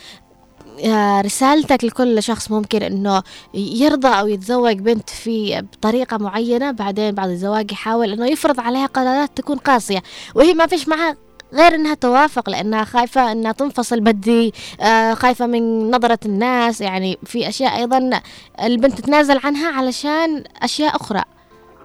[0.78, 3.22] يا رسالتك لكل شخص ممكن إنه
[3.54, 9.30] يرضى أو يتزوج بنت في بطريقة معينة بعدين بعد الزواج يحاول إنه يفرض عليها قرارات
[9.36, 10.02] تكون قاسية
[10.34, 11.16] وهي ما فيش معها
[11.52, 16.80] غير إنها توافق لأنها خايفة إنها تنفصل بدري آه خايفة من نظرة الناس.
[16.80, 18.20] يعني في أشياء أيضا
[18.62, 21.22] البنت تتنازل عنها علشان أشياء أخرى.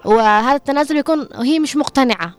[0.05, 2.33] وهذا التنازل يكون وهي مش مقتنعة.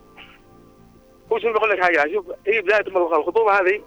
[1.33, 2.81] هو شنو بقول لك حاجة؟ شوف هي بداية
[3.19, 3.83] الخطوبة هذه.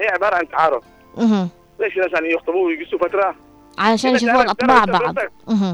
[0.00, 0.84] هي عبارة عن تعارف.
[1.80, 3.34] ليش الناس يعني يخطبوا ويقصوا فترة؟
[3.78, 5.14] علشان يشوفون أطباع بعض.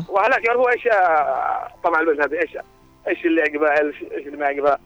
[0.08, 2.56] وهلاك يعرفوا إيش آه، طبع البنت هذه إيش
[3.08, 4.78] إيش اللي يعجبها إيش اللي ما يعجبها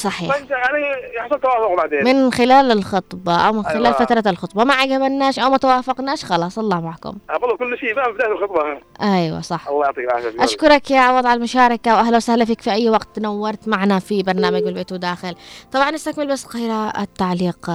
[0.00, 0.34] صحيح.
[0.36, 0.84] فأنت يعني
[1.16, 2.04] يحصل توافق بعدين.
[2.04, 3.98] من خلال الخطبة أو من خلال أيوة.
[3.98, 4.64] فترة الخطبة.
[4.64, 7.14] ما عجبناش أو ما توافقناش خلاص الله معكم.
[7.30, 8.60] افضل كل شيء بقى بداية الخطبة.
[9.02, 9.68] أيوة صح.
[9.68, 10.44] الله يعطيك العافية.
[10.44, 14.62] أشكرك يا عوض على المشاركة وأهلا وسهلا فيك في أي وقت نورت معنا في برنامج
[14.62, 15.34] البيت وداخل.
[15.72, 17.70] طبعا نستكمل بس قراءة التعليق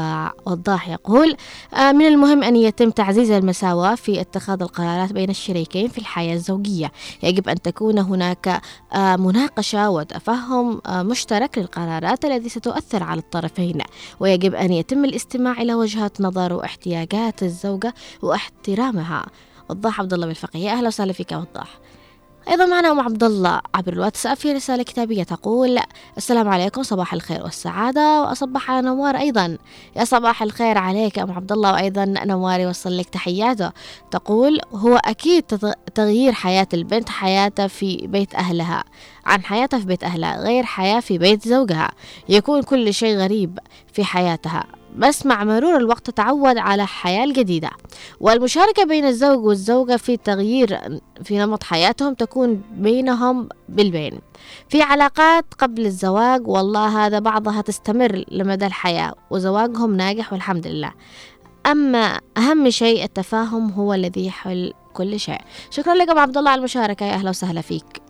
[0.46, 1.36] وضاح يقول
[1.74, 6.92] آه، من المهم أن يتم تعزيز المساواة في اتخاذ القرارات بين الشريكين في الحياة الزوجية.
[7.24, 8.62] يجب أن تكون هناك
[8.94, 13.82] آه، مناقشة وتفهم آه، مشترك للقرارات التي ستؤثر على الطرفين.
[14.20, 19.26] ويجب أن يتم الاستماع إلى وجهات نظر واحتياجات الزوجة واحترامها.
[19.70, 21.80] وضاح عبد الله بالفقيه أهلا وسهلا فيك وضاح.
[22.50, 25.80] أيضا معنا أم عبد الله عبر الواتساب في رسالة كتابية تقول
[26.18, 28.22] السلام عليكم صباح الخير والسعادة.
[28.22, 29.58] وأصبح على نوار أيضا.
[29.96, 31.72] يا صباح الخير عليك أم عبد الله.
[31.74, 33.72] وأيضا نوار يوصل لك تحياته.
[34.12, 38.84] تقول هو أكيد تغ- تغيير حياة البنت حياتها في بيت أهلها
[39.26, 41.92] عن حياتها في بيت أهلها غير حياة في بيت زوجها.
[42.30, 43.60] يكون كل شيء غريب
[43.94, 44.64] في حياتها.
[44.98, 47.70] بس مع مرور الوقت تتعود على الحياة الجديدة.
[48.20, 50.80] والمشاركة بين الزوج والزوجة في تغيير
[51.24, 54.20] في نمط حياتهم تكون بينهم بالبين.
[54.70, 60.92] في علاقات قبل الزواج والله هذا بعضها تستمر لمدى الحياة وزواجهم ناجح والحمد لله.
[61.66, 65.42] أما أهم شيء التفاهم هو الذي يحل كل شيء.
[65.70, 67.06] شكرا لكم عبد الله على المشاركة.
[67.06, 68.05] يا أهلا وسهلا فيك.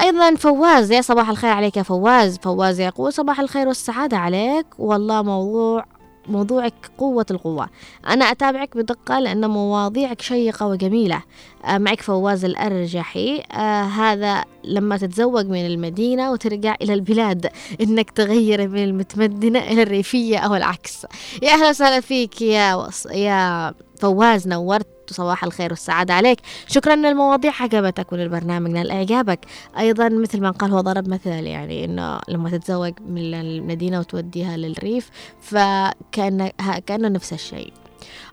[0.00, 2.38] أيضا فواز يا صباح الخير عليك يا فواز.
[2.38, 4.66] فواز يقول صباح الخير والسعادة عليك.
[4.78, 5.84] والله موضوع
[6.28, 7.68] موضوعك قوة القوة.
[8.06, 11.22] أنا أتابعك بدقة لأن مواضيعك شيقة وجميلة.
[11.64, 13.42] آه، معك فواز الأرجحي.
[13.52, 20.38] آه هذا لما تتزوج من المدينة وترجع إلى البلاد إنك تغير من المتمدنة إلى الريفية
[20.38, 21.06] أو العكس.
[21.42, 23.06] يا أهلا وسهلا فيك يا وص...
[23.06, 26.40] يا فواز نورت صباح الخير والسعادة عليك.
[26.66, 28.70] شكرا ان المواضيع عجبتك وللبرنامج.
[28.70, 29.40] نال إعجابك
[29.78, 35.10] أيضا مثل ما قال هو ضرب مثل يعني إنه لما تتزوج من المدينة وتوديها للريف
[35.40, 36.50] فكأنه
[36.86, 37.72] كأنه نفس الشيء.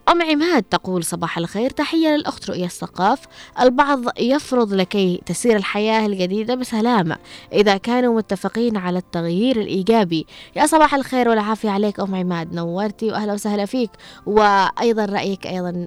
[0.09, 3.19] أم عماد تقول صباح الخير تحية للأخت رؤية الثقاف.
[3.61, 7.17] البعض يفرض لكي تسير الحياة الجديدة بسلامة
[7.53, 10.25] إذا كانوا متفقين على التغيير الإيجابي.
[10.55, 13.91] يا صباح الخير والعافية عليك أم عماد نورتي وأهلا وسهلا فيك.
[14.25, 15.85] وأيضا رأيك أيضا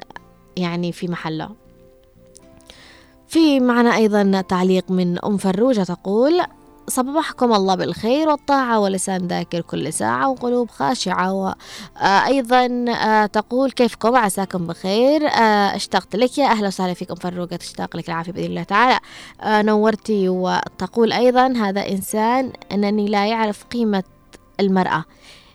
[0.58, 1.50] يعني في محله.
[3.28, 6.40] في معنا أيضا تعليق من أم فروجة تقول
[6.88, 11.32] صبحكم الله بالخير والطاعة ولسان ذاكر كل ساعة وقلوب خاشعة.
[11.32, 15.26] وأيضا آه، تقول كيفكم؟ عساكم بخير.
[15.26, 19.00] آه، اشتقت لك يا أهلا وسهلا فيكم فروقة تشتاق لك العافية بإذن الله تعالى.
[19.40, 24.04] آه، نورتي وتقول أيضا هذا إنسان أنني لا يعرف قيمة
[24.60, 25.04] المرأة.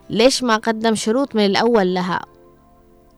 [0.10, 2.22] ليش ما قدم شروط من الأول لها؟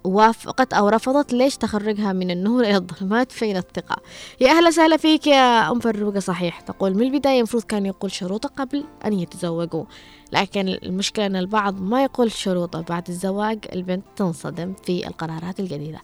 [0.06, 3.96] وافقت أو رفضت ليش تخرجها من النور إلى الظلمات فين الثقة؟
[4.40, 8.50] يا أهلا وسهلا فيك يا أم فروقة صحيح تقول من البداية المفروض كان يقول شروطه
[8.50, 9.86] قبل أن يتزوجوا
[10.34, 16.00] لكن المشكلة أن البعض ما يقول شروطه بعد الزواج البنت تنصدم في القرارات الجديدة.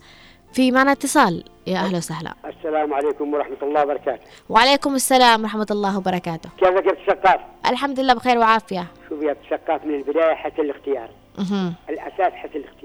[0.54, 1.44] في معنا اتصال.
[1.68, 2.34] يا أهلا وسهلا.
[2.46, 4.24] السلام عليكم ورحمة الله وبركاته.
[4.50, 6.50] وعليكم السلام ورحمة الله وبركاته.
[6.58, 8.88] كيفك يا الشقاف؟ الحمد لله بخير وعافية.
[9.10, 11.10] شوف يا الشقاف من البداية حتى الاختيار.
[11.38, 11.74] مهم.
[11.90, 12.81] الأساس حتى الاختيار.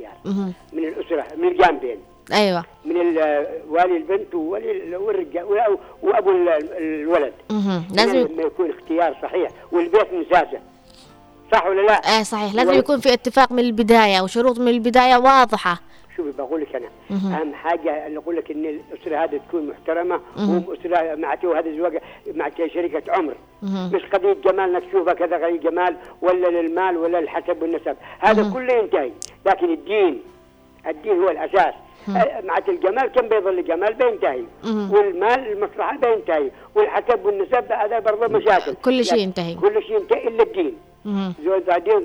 [0.72, 1.98] من الأسرة من الجانبين
[2.32, 2.64] أيوة.
[2.84, 5.42] من ال- والي البنت وولي ال- والرجال
[6.02, 6.58] ال-
[7.00, 7.32] الولد.
[7.94, 9.50] لازم لما يكون اختيار صحيح.
[9.72, 10.58] والبيت مساسة
[11.52, 12.54] صح ولا لا؟ آه صحيح.
[12.54, 15.80] لازم يكون في اتفاق من البداية وشروط من البداية واضحة.
[16.16, 16.88] شوفي بقول لك أنا.
[17.10, 20.20] أهم حاجة اللي أقول لك إن الأسرة هذه تكون محترمة.
[20.68, 21.98] واسره مع وهذا الزواج
[22.34, 23.34] مع شريكه عمر.
[23.62, 28.52] مش قضيه جمال إنك تشوفها كذا قضيه جمال ولا للمال ولا للحسب والنسب هذا.
[28.54, 29.10] كله ينتهي
[29.46, 30.22] لكن الدين
[30.86, 31.74] الدين هو الأساس.
[32.08, 34.42] أه، مع الجمال كم بيظل الجمال بينتهي.
[34.64, 39.54] والمال المصلحة بينتهي والحسب والنسب هذا برضه مشاكل كل شيء ينتهي.
[39.54, 40.74] كل شيء ينتهي إلا الدين.
[41.44, 41.96] زوج بعدين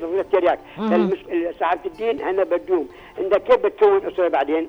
[0.77, 0.93] مهم.
[0.93, 2.87] المش- صاحبة الدين أنا بدوم.
[3.17, 4.67] عندك كيف بتكون اسره بعدين؟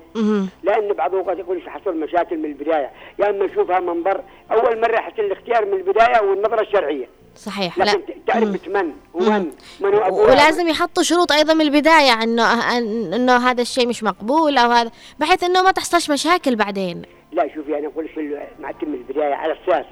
[0.63, 2.91] لأن بعض الأوقات يقول لك حصل مشاكل من البداية.
[3.19, 7.05] يا أما نشوفها منظر أول مرة حصل الاختيار من البداية والنظرة الشرعية.
[7.35, 7.83] صحيح لا.
[7.83, 8.53] لكن ت- تعرف مم.
[9.13, 12.43] ومن من هو ولازم يحطوا شروط أيضا من البداية انه
[13.15, 17.01] إنه هذا الشيء مش مقبول أو هذا بحيث إنه ما تحصلش مشاكل بعدين.
[17.31, 19.85] لا شوفي أنا أقول لك مع من البداية على أساس.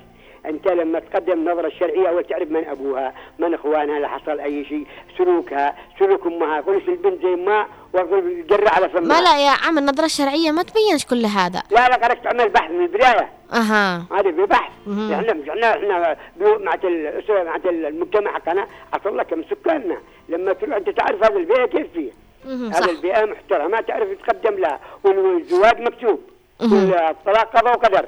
[0.45, 4.88] أنت لما تقدم النظره الشرعيه أول تعرف من أبوها من إخوانها لا حصل أي شيء
[5.17, 6.60] سلوكها سلوك أمها.
[6.60, 9.01] أقول لك البنت زي ما واقول جرى على فمها.
[9.01, 11.63] ما لا يا عم النظرة الشرعية ما تبينش كل هذا.
[11.71, 13.30] لا لا قالك تعمل بحث من البداية.
[13.54, 14.06] أها.
[14.12, 15.13] هذا ببحث مهم.
[15.13, 19.97] إحنا مش إحنا إحنا بيو- مع الأسرة مع المجتمع حقنا حصل لك كم سكاننا.
[20.30, 22.12] لما تروح أنت تعرف هذا البيئة كيف فيه.
[22.45, 24.80] هذا البيئة محترمة تعرف تقدم لها.
[25.04, 26.19] والزواج مكتوب.
[26.62, 28.06] والطلاق قضاء وقدر.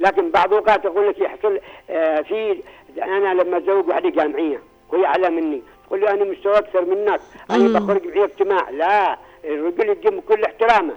[0.00, 1.60] لكن بعض الاوقات أقول لك يحصل
[1.90, 2.62] آه في
[3.02, 5.62] أنا لما أتزوج واحدة جامعية وهي اعلى مني.
[5.86, 7.78] تقول لي أنا مستوى أكثر منك أنا.
[7.78, 8.70] بخرج معي اجتماع.
[8.70, 10.94] لا الرجل يقدم كل احترامه.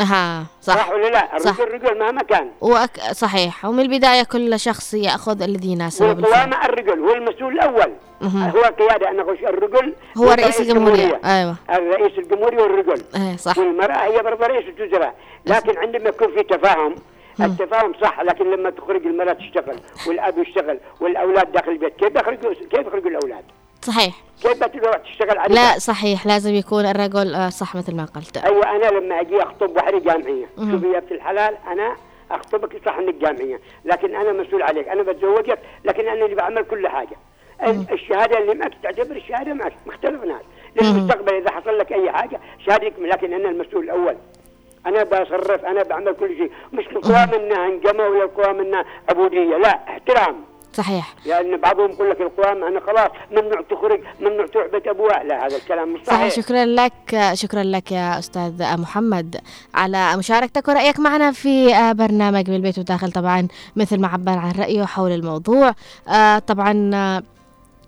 [0.00, 1.60] أها صح, صح ولا لا؟ صح.
[1.60, 2.50] الرجل رجل مهما كان.
[2.60, 3.00] وأك...
[3.12, 3.64] صحيح.
[3.64, 6.08] ومن البداية كل شخص يأخذ الذي يناسبه.
[6.08, 7.92] والقوامة الرجل هو المسؤول الأول.
[8.20, 8.42] مهم.
[8.42, 11.20] هو القيادة أنا أقول الرجل هو رئيس الجمهورية.
[11.24, 11.56] أيوه.
[11.70, 13.02] الرئيس الجمهوري والرجل.
[13.16, 13.58] إيه صح.
[13.58, 15.14] والمرأة هي برضه رئيس الوزراء
[15.46, 16.94] لكن عندما يكون في تفاهم
[17.46, 19.76] التفاهم صح لكن لما تخرج المرأة تشتغل
[20.08, 23.44] والأب يشتغل والأولاد داخل البيت كيف يخرجوا كيف يخرجوا الأولاد؟
[23.82, 24.14] صحيح.
[24.42, 26.26] كيف بتروح تشتغل على لا صحيح.
[26.26, 28.36] لازم يكون الرجل آه، صح مثل ما قلت.
[28.36, 30.46] أيوه أنا لما أجي أخطب واحدة جامعية.
[30.56, 31.96] شوفي يا بنت الحلال أنا
[32.30, 33.60] أخطبك صح إنك جامعية.
[33.84, 34.88] لكن أنا مسؤول عليك.
[34.88, 37.16] أنا بتزوجك لكن أنا اللي بعمل كل حاجة.
[37.62, 39.72] ال- الشهادة اللي معك تعتبر الشهادة معك.
[39.86, 40.42] ما اختلفناش
[40.82, 44.16] للمستقبل إذا حصل لك أي حاجة شهادتك لكن أنا المسؤول الأول.
[44.88, 46.50] أنا بصرف أنا بعمل كل شيء.
[46.72, 49.56] مش القوى منها هنجمه ولا القوى منها عبودية.
[49.56, 50.36] لا احترام.
[50.72, 51.14] صحيح.
[51.26, 55.56] لأن بعضهم يقول لك القران أنا خلاص ممنوع تخرج ممنوع تروح بيت ابوها لا هذا
[55.56, 56.18] الكلام مش صحيح.
[56.28, 56.44] صحيح.
[56.44, 59.36] شكرا لك شكرا لك يا أستاذ محمد
[59.74, 64.84] على مشاركتك ورأيك معنا في آه، برنامج بالبيت وداخل طبعا مثل ما عبر عن رأيه
[64.84, 65.74] حول الموضوع.
[66.08, 67.22] آه، طبعا آه،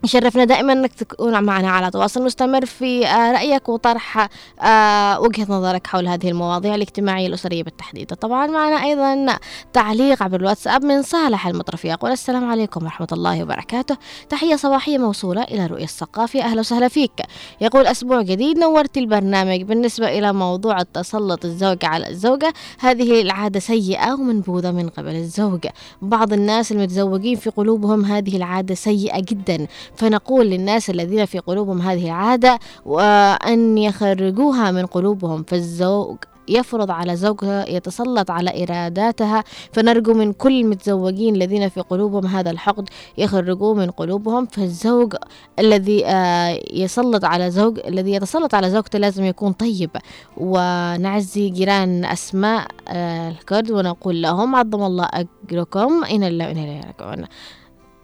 [0.03, 4.29] يشرفنا دائما إنك تكون معنا على تواصل مستمر في آه، رأيك وطرح
[4.61, 8.13] آه، وجهة نظرك حول هذه المواضيع الاجتماعية الأسرية بالتحديد.
[8.13, 9.39] طبعا معنا أيضا
[9.73, 13.97] تعليق عبر الواتساب من صالح المطرفي يقول السلام عليكم ورحمة الله وبركاته.
[14.29, 16.41] تحية صباحية موصولة إلى رؤيا الثقافي.
[16.41, 17.21] أهلا وسهلا فيك.
[17.61, 22.53] يقول أسبوع جديد نورت البرنامج بالنسبة إلى موضوع التسلط الزوج على الزوجة.
[22.79, 25.67] هذه العادة سيئة ومنبوذة من قبل الزوج.
[26.01, 29.67] بعض الناس المتزوجين في قلوبهم هذه العادة سيئة جدا.
[29.95, 37.69] فنقول للناس الذين في قلوبهم هذه العادة وأن يخرجوها من قلوبهم فالزوج يفرض على زوجها
[37.69, 39.43] يتسلط على إراداتها.
[39.71, 44.45] فنرجو من كل المتزوجين الذين في قلوبهم هذا الحقد يخرجوه من قلوبهم.
[44.45, 45.15] فالزوج
[45.59, 49.89] الذي آه، يسلط على زوج الذي يتسلط على زوجته لازم يكون طيب.
[50.37, 57.27] ونعزي جيران أسماء آه، الكرد ونقول لهم عظم الله أجركم إن الله إليه راجعون.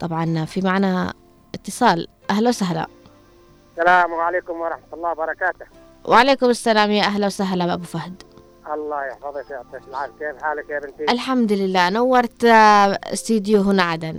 [0.00, 1.12] طبعا في معنا
[1.54, 2.08] اتصال.
[2.30, 2.86] أهلا وسهلا.
[3.72, 5.66] السلام عليكم ورحمة الله وبركاته.
[6.04, 8.22] وعليكم السلام يا أهلا وسهلا أبو فهد.
[8.74, 11.90] الله يحفظك يعطيك العافية كيف حالك؟ يا بنتي الحمد لله.
[11.90, 14.18] نورت آه، استديو هنا عدن.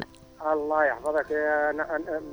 [0.52, 1.26] الله يحفظك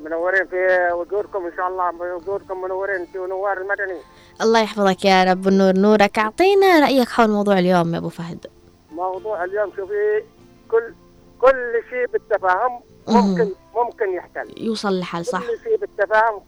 [0.05, 2.17] منورين في وجودكم إن شاء الله.
[2.17, 4.01] وجودكم منورين أنت ونوار المدني.
[4.41, 5.49] الله يحفظك يا رب.
[5.49, 6.19] النور نورك.
[6.19, 8.47] أعطينا رأيك حول موضوع اليوم يا أبو فهد.
[8.93, 10.25] موضوع اليوم شوفي
[10.71, 10.95] كل
[11.41, 12.81] كل شيء بالتفاهم.
[13.09, 16.41] ممكن ممكن يحتل يوصل لحل صح كل شيء بالتفاهم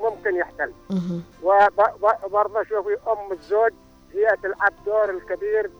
[0.00, 0.72] ممكن يحتل.
[1.42, 3.72] وبرضه شوفي أم الزوج
[4.12, 5.70] هي تلعب دور الكبير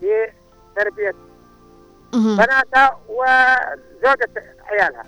[0.00, 0.32] في
[0.76, 1.14] تربية
[2.14, 2.36] مهم.
[2.36, 4.30] بناتها وزوجة
[4.64, 5.04] عيالها.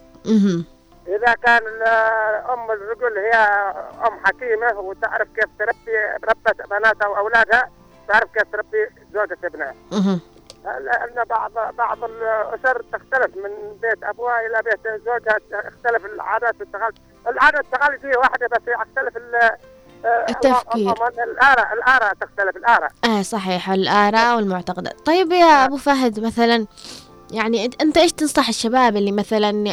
[1.07, 1.63] إذا كان
[2.53, 3.35] أم الرجل هي
[4.07, 7.71] أم حكيمة وتعرف كيف تربي ربت بناتها وأولادها
[8.09, 9.75] تعرف كيف تربي زوجة ابنها.
[10.67, 13.51] لأن بعض بعض الأسر تختلف من
[13.83, 16.99] بيت أبوها إلى بيت زوجها تختلف العادات والتقاليد.
[17.29, 19.57] العادات والتقاليد هي واحدة بس يختلف ال-
[20.29, 20.93] التفكير.
[21.25, 23.71] الآراء الآراء تختلف الآراء آه صحيح.
[23.71, 25.01] الآراء والمعتقدات.
[25.07, 26.67] طيب يا أبو فهد مثلا
[27.31, 29.65] يعني أنت إيش تنصح الشباب اللي مثلا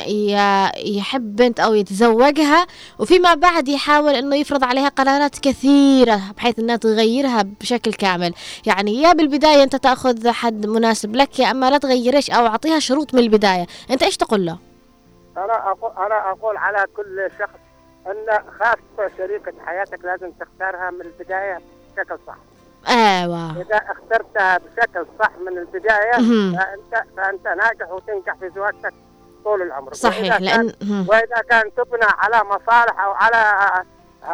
[0.98, 2.68] يحب بنت أو يتزوجها؟
[3.00, 8.34] وفيما بعد يحاول إنه يفرض عليها قرارات كثيرة بحيث إنها تغيرها بشكل كامل.
[8.66, 13.14] يعني يا بالبداية أنت تأخذ حد مناسب لك يا أما لا تغيرش أو أعطيها شروط
[13.14, 13.68] من البداية.
[13.92, 14.58] أنت إيش تقول له؟
[15.38, 17.60] أنا أقول أنا أقول على كل شخص
[18.08, 21.62] أن خاصة شريكة حياتك لازم تختارها من البداية
[21.96, 22.38] بشكل صح.
[22.90, 26.56] أيوة إذا اخترتها بشكل صح من البداية مهم.
[26.58, 28.94] فأنت فأنت ناجح وتنجح في زواجتك
[29.44, 31.06] طول العمر صحيح وإذا كان مهم.
[31.10, 33.38] وإذا كان تبنى على مصالح أو على
[34.24, 34.28] آه،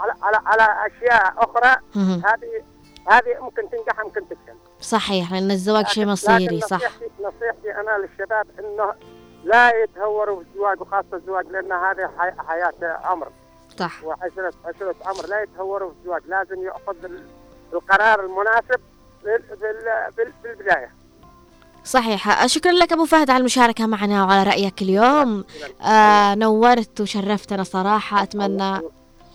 [0.00, 2.22] على على, على أشياء أخرى مهم.
[2.26, 2.62] هذه
[3.10, 8.46] هذه ممكن تنجح ممكن تفشل صحيح لأن الزواج شيء مصيري صح نصيحتي نصيحتي أنا للشباب
[8.58, 8.92] إنه
[9.44, 13.28] لا يتهوروا في الزواج وخاصة الزواج لأن هذه حي- حياة عمر
[13.78, 14.04] صح.
[14.04, 17.26] وعشره عشره عمر لا يتهوروا في الزواج لازم يأخذ ال-
[17.72, 18.80] القرار المناسب
[19.24, 19.42] بال-
[20.44, 20.90] بالبداية.
[21.84, 25.44] صحيح شكرا لك أبو فهد على المشاركة معنا وعلى رأيك اليوم.
[25.82, 28.22] آه نورت وشرفتنا صراحة.
[28.22, 28.80] أتمنى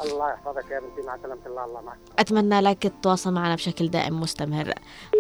[0.01, 1.97] الله يحفظك يا بنتي مع سلامة الله الله معك.
[2.19, 4.73] أتمنى لك تتواصل معنا بشكل دائم مستمر.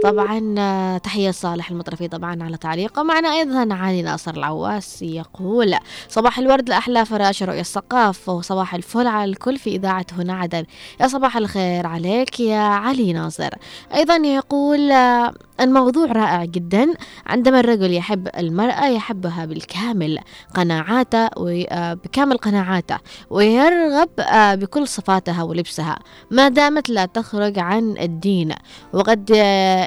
[0.03, 5.75] طبعا آه، تحية صالح المطرفي طبعا على تعليقه معنا أيضا علي ناصر العواس يقول
[6.09, 10.65] صباح الورد لأحلى فراش رؤيا الثقافة وصباح الفل على الكل في إذاعة هنا عدن.
[11.01, 13.49] يا صباح الخير عليك يا علي ناصر.
[13.93, 16.93] أيضا يقول آه، الموضوع رائع جدا
[17.25, 20.19] عندما الرجل يحب المرأة يحبها بالكامل
[20.53, 22.97] قناعاته وبكامل قناعاته
[23.29, 25.99] ويرغب آه، بكل صفاتها ولبسها
[26.31, 28.53] ما دامت لا تخرج عن الدين.
[28.93, 29.29] وقد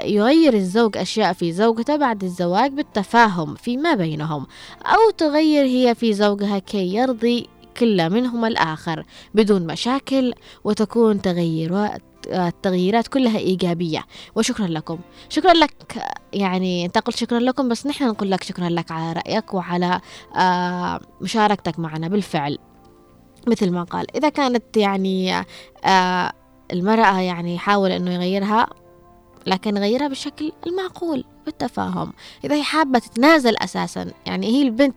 [0.05, 4.47] يغير الزوج أشياء في زوجته بعد الزواج بالتفاهم فيما بينهم
[4.87, 9.05] أو تغير هي في زوجها كي يرضي كل منهما الآخر
[9.35, 14.05] بدون مشاكل وتكون تغيرات التغييرات كلها إيجابية.
[14.37, 14.99] وشكرا لكم.
[15.29, 15.73] شكرا لك
[16.33, 20.01] يعني أنت قلت شكرا لكم بس نحن نقول لك شكرا لك على رأيك وعلى
[20.37, 22.59] آه، مشاركتك معنا بالفعل.
[23.49, 24.17] مثل ما قال.
[24.17, 25.45] إذا كانت يعني
[25.85, 26.33] آه،
[26.73, 28.67] المرأة يعني يحاول أنه يغيرها
[29.47, 31.25] لكن يغيرها بالشكل المعقول.
[31.49, 32.13] بالتفاهم
[32.45, 34.97] إذا هي حابة تتنازل أساسا يعني هي البنت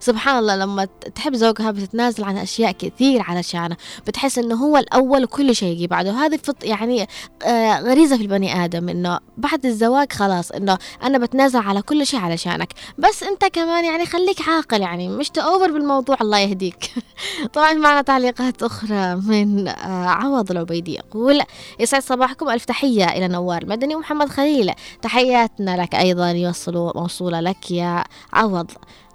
[0.00, 0.84] سبحان الله لما
[1.14, 3.76] تحب زوجها بتتنازل عن أشياء كثير علشانه
[4.06, 6.10] بتحس إنه هو الأول وكل شيء يجي بعده.
[6.12, 7.06] هذه فط يعني
[7.42, 12.20] آه غريزة في البني آدم إنه بعد الزواج خلاص إنه أنا بتنازل على كل شيء
[12.20, 16.90] علشانك بس أنت كمان يعني خليك عاقل يعني مش تأوفر بالموضوع الله يهديك.
[17.54, 21.42] طبعا معنا تعليقات أخرى من آه عوض العبيدي يقول
[21.80, 24.72] يسعد صباحكم ألف تحية إلى نوار مدني ومحمد خليل.
[25.02, 25.89] تحياتنا لك.
[25.94, 28.70] أيضا يوصلوا موصولة لك يا عوض.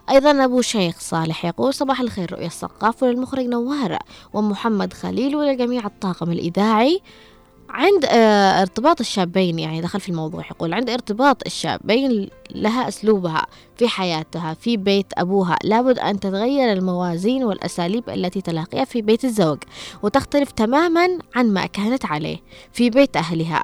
[0.09, 3.97] أيضا أبو شيخ صالح يقول صباح الخير رؤيا الثقاف وللمخرج نوار
[4.33, 7.01] ومحمد خليل ولجميع الطاقم الإذاعي.
[7.69, 13.45] عند آه، ارتباط الشابين يعني دخل في الموضوع يقول عند ارتباط الشابين لها أسلوبها
[13.77, 15.57] في حياتها في بيت أبوها.
[15.63, 19.57] لابد أن تتغير الموازين والأساليب التي تلاقيها في بيت الزوج
[20.03, 22.37] وتختلف تماما عن ما كانت عليه
[22.73, 23.63] في بيت أهلها.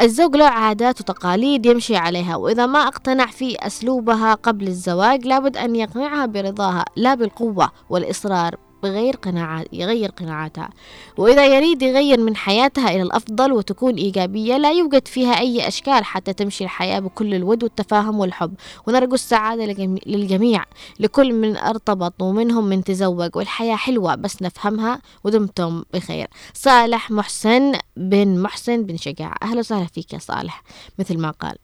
[0.00, 5.76] الزوج له عادات وتقاليد يمشي عليها وإذا ما اقتنع في أسلوبها قبل الزواج لابد أن
[5.76, 8.69] يقنعها برضاها لا بالقوة والإصرار.
[8.82, 10.70] بغير قناعات يغير قناعاتها
[11.16, 16.32] وإذا يريد يغير من حياتها إلى الأفضل وتكون إيجابية لا يوجد فيها أي أشكال حتى
[16.32, 18.54] تمشي الحياة بكل الود والتفاهم والحب.
[18.86, 20.64] ونرجو السعادة لجمي- للجميع
[21.00, 23.36] لكل من ارتبط ومنهم من تزوج.
[23.36, 26.28] والحياة حلوة بس نفهمها ودمتم بخير.
[26.54, 29.34] صالح محسن بن محسن بن شجاع.
[29.42, 30.62] أهلا وسهلا فيك يا صالح.
[30.98, 31.56] مثل ما قال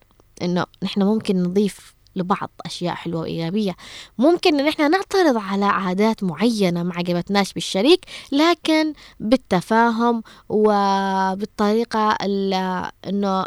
[0.43, 3.77] إنه نحن ممكن نضيف لبعض أشياء حلوة وإيجابية.
[4.19, 13.47] ممكن إن إحنا نعترض على عادات معينة ما عجبتناش بالشريك لكن بالتفاهم وبالطريقة ال- إنه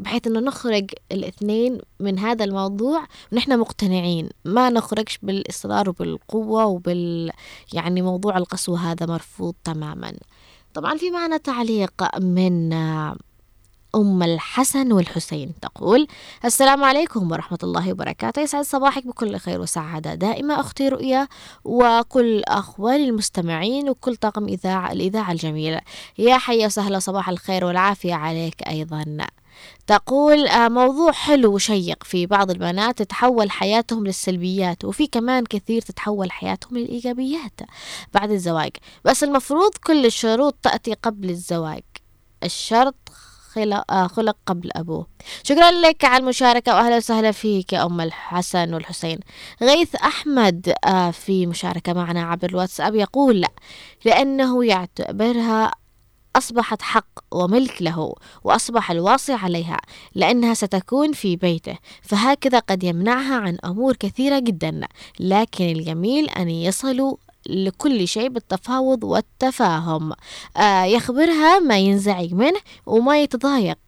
[0.00, 4.28] بحيث إنه نخرج الاثنين من هذا الموضوع ونحن مقتنعين.
[4.44, 7.30] ما نخرجش بالإصرار وبالقوة وبال
[7.72, 10.12] يعني موضوع القسوة هذا مرفوض تماما.
[10.74, 12.70] طبعا في معنا تعليق من
[13.94, 16.06] أم الحسن والحسين تقول
[16.44, 18.42] السلام عليكم ورحمة الله وبركاته.
[18.42, 20.14] يسعد صباحك بكل خير وسعادة.
[20.14, 21.28] دائمة أختي رؤيا
[21.64, 25.80] وكل أخواني المستمعين وكل طاقم إذاعة الإذاعة الجميلة.
[26.18, 29.16] يا حيا وسهلا صباح الخير والعافية عليك أيضا.
[29.86, 32.04] تقول آه، موضوع حلو وشيق.
[32.04, 37.60] في بعض البنات تتحول حياتهم للسلبيات وفي كمان كثير تتحول حياتهم للإيجابيات
[38.14, 38.70] بعد الزواج.
[39.04, 41.82] بس المفروض كل الشروط تأتي قبل الزواج.
[42.44, 42.94] الشرط
[43.54, 45.06] خلق, آه خلق قبل أبوه.
[45.42, 49.18] شكرا لك على المشاركة وأهلا وسهلا فيك يا أم الحسن والحسين.
[49.62, 53.48] غيث أحمد آه في مشاركة معنا عبر الواتساب يقول لا
[54.04, 55.70] لأنه يعتبرها
[56.36, 59.78] أصبحت حق وملك له وأصبح الواصي عليها
[60.14, 61.78] لأنها ستكون في بيته.
[62.02, 64.80] فهكذا قد يمنعها عن أمور كثيرة جدا
[65.20, 67.16] لكن الجميل أن يصلوا
[67.46, 70.12] لكل شيء بالتفاوض والتفاهم.
[70.56, 73.78] آه يخبرها ما ينزعج منه وما يتضايق.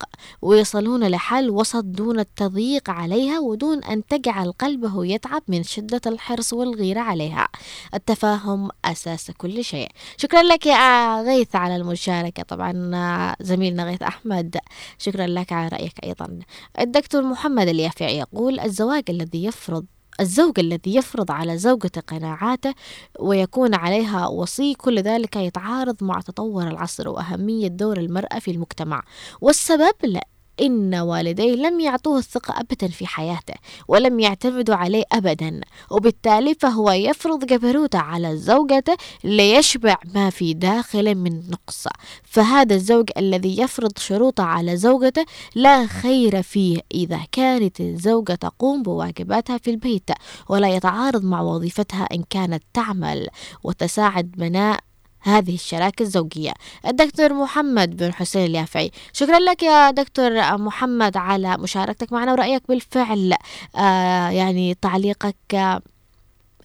[0.42, 7.00] ويصلون لحل وسط دون التضييق عليها ودون أن تجعل قلبه يتعب من شدة الحرص والغيرة
[7.00, 7.48] عليها.
[7.94, 9.88] التفاهم أساس كل شيء.
[10.16, 12.42] شكرا لك يا غيث على المشاركة.
[12.42, 14.56] طبعا آه، زميلنا غيث أحمد
[14.98, 16.38] شكرا لك على رأيك أيضا.
[16.80, 19.84] الدكتور محمد اليافعي يقول الزواج الذي يفرض
[20.20, 22.74] الزوج الذي يفرض على زوجته قناعاته
[23.20, 29.02] ويكون عليها وصي كل ذلك يتعارض مع تطور العصر وأهمية دور المرأة في المجتمع.
[29.40, 30.26] والسبب؟ لا.
[30.60, 33.54] إن والديه لم يعطوه الثقة أبدا في حياته
[33.88, 41.50] ولم يعتمدوا عليه أبدا وبالتالي فهو يفرض جبروته على زوجته ليشبع ما في داخله من
[41.50, 41.88] نقص.
[42.22, 49.58] فهذا الزوج الذي يفرض شروطه على زوجته لا خير فيه إذا كانت الزوجة تقوم بواجباتها
[49.58, 50.10] في البيت
[50.48, 53.28] ولا يتعارض مع وظيفتها إن كانت تعمل
[53.64, 54.85] وتساعد بناء
[55.26, 56.52] هذه الشراكة الزوجية.
[56.86, 58.90] الدكتور محمد بن حسين اليافعي.
[59.12, 63.34] شكرا لك يا دكتور محمد على مشاركتك معنا ورأيك بالفعل.
[63.76, 65.36] آه يعني تعليقك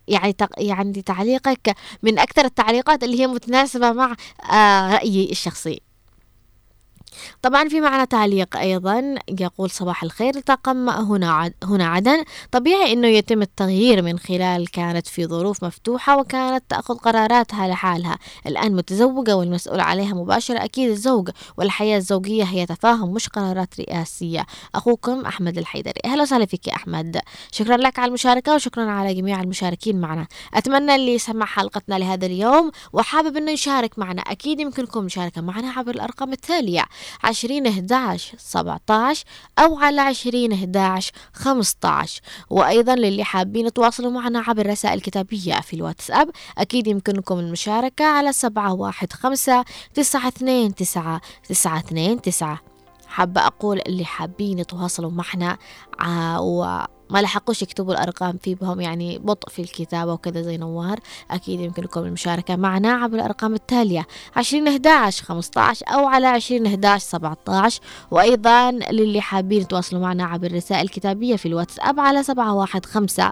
[0.08, 4.16] يعني يعني تعليقك من أكثر التعليقات اللي هي متناسبة مع
[4.52, 5.82] آه رأيي الشخصي.
[7.42, 12.24] طبعا في معنا تعليق أيضا يقول صباح الخير طاقم هنا عد هنا عدن.
[12.52, 18.18] طبيعي أنه يتم التغيير من خلال كانت في ظروف مفتوحة وكانت تأخذ قراراتها لحالها.
[18.48, 24.46] الآن متزوجة والمسؤول عليها مباشرة أكيد الزوج والحياة الزوجية هي تفاهم مش قرارات رئاسية.
[24.76, 26.02] أخوكم أحمد الحيدري.
[26.06, 27.20] أهلا وسهلا فيك يا أحمد.
[27.52, 30.28] شكرا لك على المشاركة وشكرا على جميع المشاركين معنا.
[30.54, 35.92] أتمنى اللي سمع حلقتنا لهذا اليوم وحابب أنه يشارك معنا أكيد يمكنكم مشاركة معنا عبر
[35.92, 36.86] الأرقام التالية
[37.24, 39.24] عشرين أحداش سبعتاش
[39.60, 46.30] أو على عشرين أحداش خمستاش وأيضا للي حابين يتواصلوا معنا عبر رسائل كتابية في الواتساب
[46.58, 52.60] أكيد يمكنكم المشاركة على سبعة واحد خمسة تسعة اثنين تسعة تسعة اثنين تسعة.
[53.08, 55.58] حابة أقول اللي حابين يتواصلوا معنا
[56.00, 61.00] ع- وما لحقوش يكتبوا الأرقام في بهم يعني بطء في الكتابة وكذا زي نوار.
[61.32, 67.06] أكيد يمكن لكم المشاركة معنا عبر الأرقام التالية عشرين 11 15 أو على عشرين 11
[67.06, 67.82] 17
[68.12, 73.32] وأيضا للي حابين يتواصلوا معنا عبر الرسائل الكتابية في الواتساب على سبعة واحد خمسة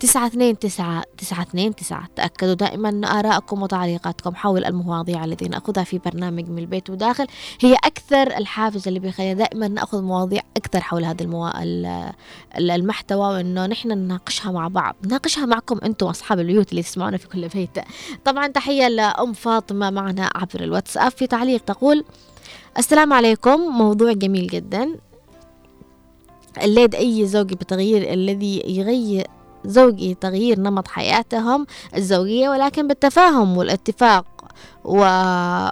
[0.00, 2.08] تسعة اثنين تسعة تسعة اثنين تسعة.
[2.16, 7.26] تأكدوا دائما أن آراءكم وتعليقاتكم حول المواضيع التي نأخذها في برنامج من البيت وداخل
[7.60, 11.48] هي أكثر الحافز اللي بيخلينا دائما نأخذ مواضيع أكثر حول هذا المو...
[11.48, 12.12] ال-
[12.58, 17.28] ال- المحتوى وأنه نحن نناقشها مع بعض نناقشها معكم أنتم أصحاب البيوت اللي تسمعونا في
[17.28, 17.78] كل بيت.
[18.24, 22.04] طبعا تحية لأم فاطمة معنا عبر الواتساب في تعليق تقول
[22.78, 24.88] السلام عليكم موضوع جميل جدا.
[26.62, 29.26] الليد أي زوج بتغيير الذي يغير
[29.68, 31.66] زوجي تغيير نمط حياتهم
[31.96, 34.26] الزوجية ولكن بالتفاهم والاتفاق.
[34.84, 35.70] وموضوع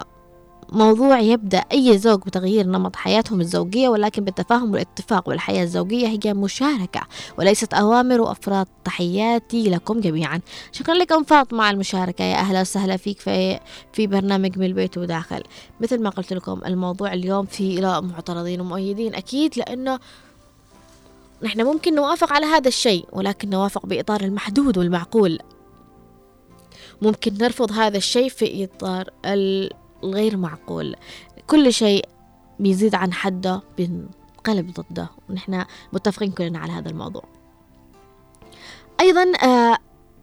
[1.19, 7.01] يبدأ أي زوج بتغيير نمط حياتهم الزوجية ولكن بالتفاهم والاتفاق والحياة الزوجية هي مشاركة
[7.37, 8.67] وليست أوامر وأفراد.
[8.85, 10.41] تحياتي لكم جميعا.
[10.71, 12.23] شكرا لك أم فاطمة على المشاركة.
[12.23, 13.59] يا أهلا وسهلا فيك في,
[13.93, 15.43] في برنامج من البيت وداخل.
[15.81, 19.15] مثل ما قلت لكم الموضوع اليوم فيه لا معترضين ومؤيدين.
[19.15, 19.99] أكيد لأنه
[21.43, 25.39] نحن ممكن نوافق على هذا الشيء ولكن نوافق بإطار المحدود والمعقول.
[27.01, 29.09] ممكن نرفض هذا الشيء في إطار
[30.03, 30.95] الغير معقول.
[31.47, 32.05] كل شيء
[32.59, 35.09] بيزيد عن حده بنقلب ضده.
[35.29, 37.23] ونحن متفقين كلنا على هذا الموضوع.
[38.99, 39.77] أيضا آه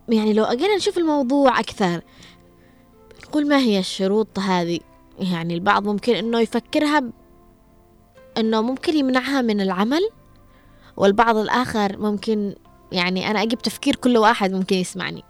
[0.08, 2.02] يعني لو أجينا نشوف الموضوع أكثر
[3.28, 4.80] نقول ما هي الشروط هذه؟
[5.18, 7.02] يعني البعض ممكن أنه يفكرها
[8.38, 10.10] أنه ممكن يمنعها من العمل.
[10.96, 12.54] والبعض الآخر ممكن
[12.92, 15.24] يعني أنا أجيب تفكير كل واحد ممكن يسمعني.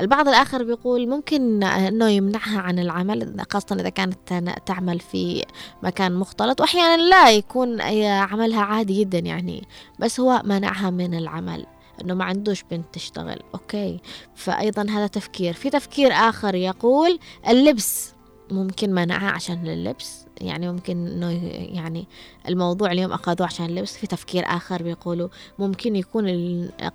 [0.00, 5.44] البعض الآخر بيقول ممكن أنه يمنعها عن العمل خاصة إذا كانت تعمل في
[5.82, 9.68] مكان مختلط وأحيانا لا يكون عملها عادي جدا يعني
[9.98, 11.66] بس هو منعها من العمل
[12.00, 13.40] إنه ما عندوش بنت تشتغل.
[13.54, 14.00] أوكي.
[14.34, 15.52] فايضا هذا تفكير.
[15.52, 17.18] في تفكير آخر يقول
[17.48, 18.14] اللبس
[18.50, 21.30] ممكن منعها عشان اللبس يعني ممكن إنه
[21.76, 22.06] يعني
[22.48, 25.28] الموضوع اليوم أخذوه عشان اللبس في تفكير آخر بيقولوا
[25.58, 26.26] ممكن يكون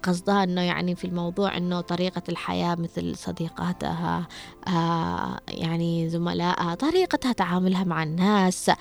[0.04, 4.28] قصدها إنه يعني في الموضوع إنه طريقة الحياة مثل صديقاتها
[4.68, 8.72] آه يعني زملائها طريقتها تعاملها مع الناس.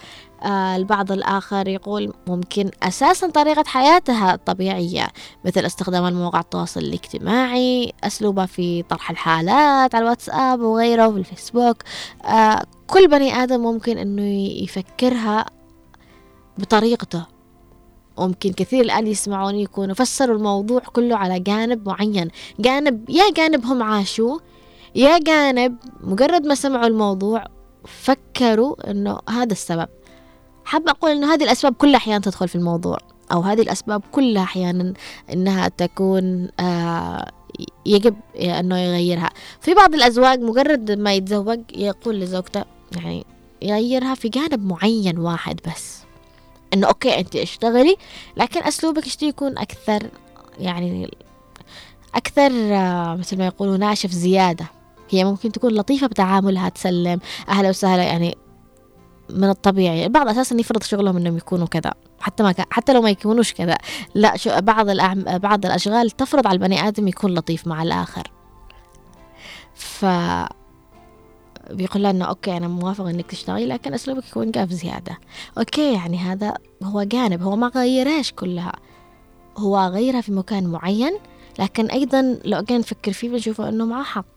[0.42, 5.08] آه البعض الآخر يقول ممكن أساسا طريقة حياتها الطبيعية
[5.44, 11.76] مثل استخدام مواقع التواصل الاجتماعي أسلوبها في طرح الحالات على الواتساب وغيره في الفيسبوك.
[12.24, 14.22] آه كل بني آدم ممكن أنه
[14.62, 15.46] يفكرها
[16.58, 17.26] بطريقته.
[18.18, 22.30] ممكن كثير الآن يسمعوني يكونوا فسروا الموضوع كله على جانب معين.
[22.60, 24.40] جانب يا جانب هم عاشوه
[24.96, 27.44] يا جانب مجرد ما سمعوا الموضوع
[27.84, 29.88] فكروا إنه هذا السبب.
[30.64, 32.98] حابة أقول إنه هذه الأسباب كلها أحيانا تدخل في الموضوع
[33.32, 34.94] أو هذه الأسباب كلها أحيانا
[35.32, 37.30] إنها تكون آه
[37.86, 39.30] يجب إنه يغيرها.
[39.60, 42.64] في بعض الأزواج مجرد ما يتزوج يقول لزوجته
[42.96, 43.26] يعني
[43.62, 45.98] يغيرها في جانب معين واحد بس.
[46.74, 47.96] إنه أوكي أنت اشتغلي
[48.36, 50.10] لكن أسلوبك اشتي يكون؟ أكثر
[50.58, 51.10] يعني
[52.14, 54.75] أكثر آه مثل ما يقولوا ناشف زيادة.
[55.10, 58.36] هي ممكن تكون لطيفة بتعاملها تسلم أهلا وسهلا يعني
[59.30, 60.06] من الطبيعي.
[60.06, 63.78] البعض أساسا يفرض شغلهم إنهم يكونوا كذا حتى ما كان حتى لو ما يكونوش كذا.
[64.14, 65.24] لا شو بعض الأعم...
[65.24, 68.30] بعض الأشغال تفرض على البني آدم يكون لطيف مع الآخر.
[69.74, 70.04] ف
[71.70, 75.18] بيقول لها انه okay أنا موافق إنك تشتغلي لكن أسلوبك يكون جاف زيادة.
[75.58, 78.72] okay يعني هذا هو جانب هو ما غيرهاش كلها.
[79.58, 81.18] هو غيرها في مكان معين
[81.58, 84.35] لكن أيضا لو جينا نفكر فيه بنشوفه إنه معه حق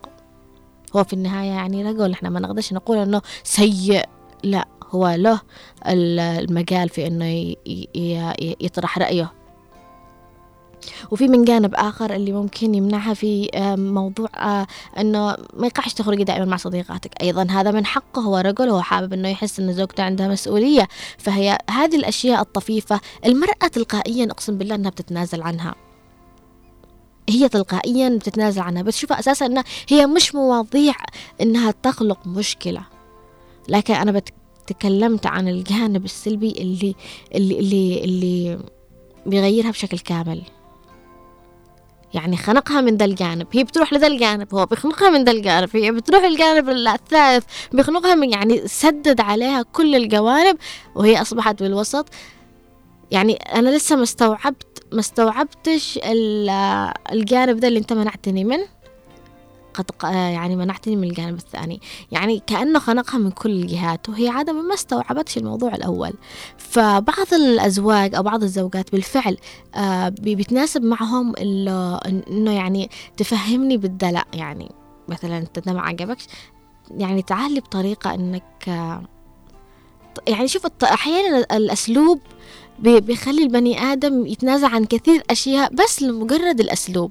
[0.96, 4.04] هو في النهاية يعني رجل إحنا ما نقدرش نقول إنه سيء.
[4.44, 5.40] لا هو له
[5.86, 7.54] المجال في إنه
[8.60, 9.32] يطرح رأيه.
[11.10, 14.28] وفي من جانب آخر اللي ممكن يمنعها في موضوع
[14.98, 17.22] أنه ما يقعش تخرجي دائما مع صديقاتك.
[17.22, 18.22] أيضا هذا من حقه.
[18.22, 20.88] هو رجل هو حابب أنه يحس أن زوجته عندها مسؤولية.
[21.18, 23.00] فهي هذه الأشياء الطفيفة.
[23.26, 25.74] المرأة تلقائيا أقسم بالله أنها بتتنازل عنها.
[27.28, 30.94] هي تلقائيا بتتنازل عنها بس شوفها أساسا أنها هي مش مواضيع
[31.40, 32.82] أنها تخلق مشكلة.
[33.68, 34.22] لكن أنا
[34.66, 36.94] تكلمت عن الجانب السلبي اللي
[37.34, 38.58] اللي اللي, اللي
[39.26, 40.42] بيغيرها بشكل كامل.
[42.14, 45.92] يعني خنقها من ذا الجانب هي بتروح لذا الجانب هو بيخنقها من ذا الجانب هي
[45.92, 50.58] بتروح الجانب الثالث بيخنقها من يعني سدد عليها كل الجوانب
[50.94, 52.06] وهي أصبحت بالوسط.
[53.10, 56.00] يعني أنا لسه ما استوعبت ما استوعبتش
[57.12, 58.66] الجانب ده اللي أنت منعتني منه
[59.74, 61.80] قد يعني منعتني من الجانب الثاني.
[62.12, 66.12] يعني كأنه خنقها من كل الجهات وهي عادة ما استوعبتش الموضوع الأول.
[66.58, 69.36] فبعض الأزواج أو بعض الزوجات بالفعل
[69.74, 74.70] آه، بيتناسب معهم إنه يعني تفهمني بالدلع يعني
[75.08, 76.26] مثلا أنت ده ما عجبكش
[76.90, 79.02] يعني تعالي بطريقة إنك آه،
[80.28, 82.20] يعني شوف أحيانا الأسلوب
[82.80, 87.10] بيخلي البني آدم يتنازل عن كثير أشياء بس لمجرد الأسلوب.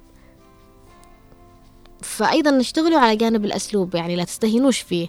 [2.02, 5.08] فأيضا نشتغلوا على جانب الأسلوب يعني لا تستهينوش فيه.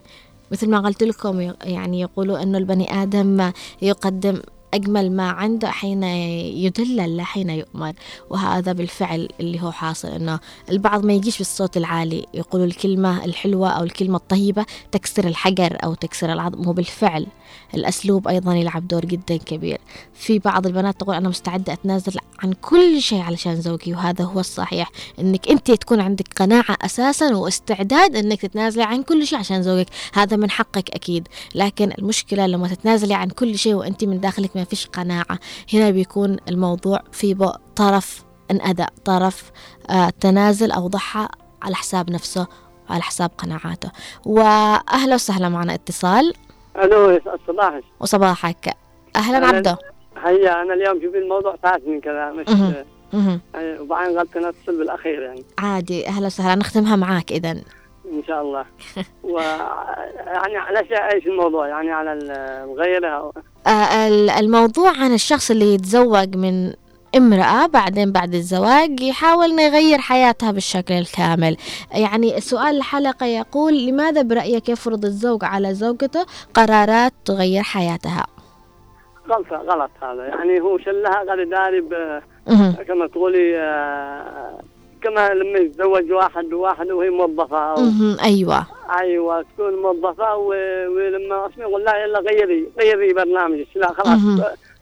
[0.51, 3.51] مثل ما قلت لكم يعني يقولوا أنه البني آدم
[3.81, 4.41] يقدم
[4.73, 7.93] أجمل ما عنده حين يدل لا حين يؤمر.
[8.29, 10.39] وهذا بالفعل اللي هو حاصل أنه
[10.69, 12.25] البعض ما يجيش بالصوت العالي.
[12.33, 16.67] يقولوا الكلمة الحلوة أو الكلمة الطيبة تكسر الحجر أو تكسر العظم.
[16.67, 17.27] وبالفعل
[17.73, 19.81] الأسلوب أيضا يلعب دور جدا كبير.
[20.13, 24.91] في بعض البنات تقول أنا مستعدة أتنازل عن كل شيء علشان زوجي وهذا هو الصحيح.
[25.19, 30.37] أنك أنت تكون عندك قناعة أساسا واستعداد أنك تتنازلي عن كل شيء عشان زوجك هذا
[30.37, 31.27] من حقك أكيد.
[31.55, 35.39] لكن المشكلة لما تتنازلي عن كل شيء وأنت من داخلك ما فيش قناعة
[35.73, 39.51] هنا بيكون الموضوع في طرف انأذى طرف
[39.89, 41.27] آه تنازل أو ضحى
[41.61, 42.47] على حساب نفسه
[42.89, 43.91] وعلى حساب قناعاته.
[44.25, 46.33] وأهلا وسهلا معنا اتصال.
[46.83, 47.83] ألو صباحك.
[47.99, 48.73] وصباحك.
[49.15, 49.47] أهلاً.
[49.47, 49.77] عبده.
[50.25, 52.45] هيا أنا اليوم شوف الموضوع فاتني كذا مش
[53.81, 55.43] وبعدين أنا أتصل بالأخير يعني.
[55.59, 56.07] عادي.
[56.07, 56.55] أهلا وسهلا.
[56.55, 57.51] نختمها معاك إذا
[58.05, 58.65] إن شاء الله.
[59.23, 59.37] و
[60.25, 60.79] يعني على
[61.13, 62.31] إيش الموضوع؟ يعني على ال-
[62.71, 63.31] الغيرة
[63.67, 66.73] آه، ال- الموضوع عن الشخص اللي يتزوج من
[67.17, 71.57] امرأة بعدين بعد الزواج يحاول يغير حياتها بالشكل الكامل
[71.93, 78.25] يعني سؤال الحلقة يقول لماذا برأيك يفرض الزوج على زوجته قرارات تغير حياتها
[79.29, 81.81] غلطة غلط هذا يعني هو شلها قال داري.
[82.87, 84.59] كما تقولي آه،
[85.03, 87.09] كما لما يتزوج واحد وواحد وهي
[87.79, 88.17] مهم.
[88.23, 88.65] أيوة
[88.99, 94.19] أيوه تكون موظفة و- ولما يقول لا يلا غيري غيري برنامجك لا خلاص.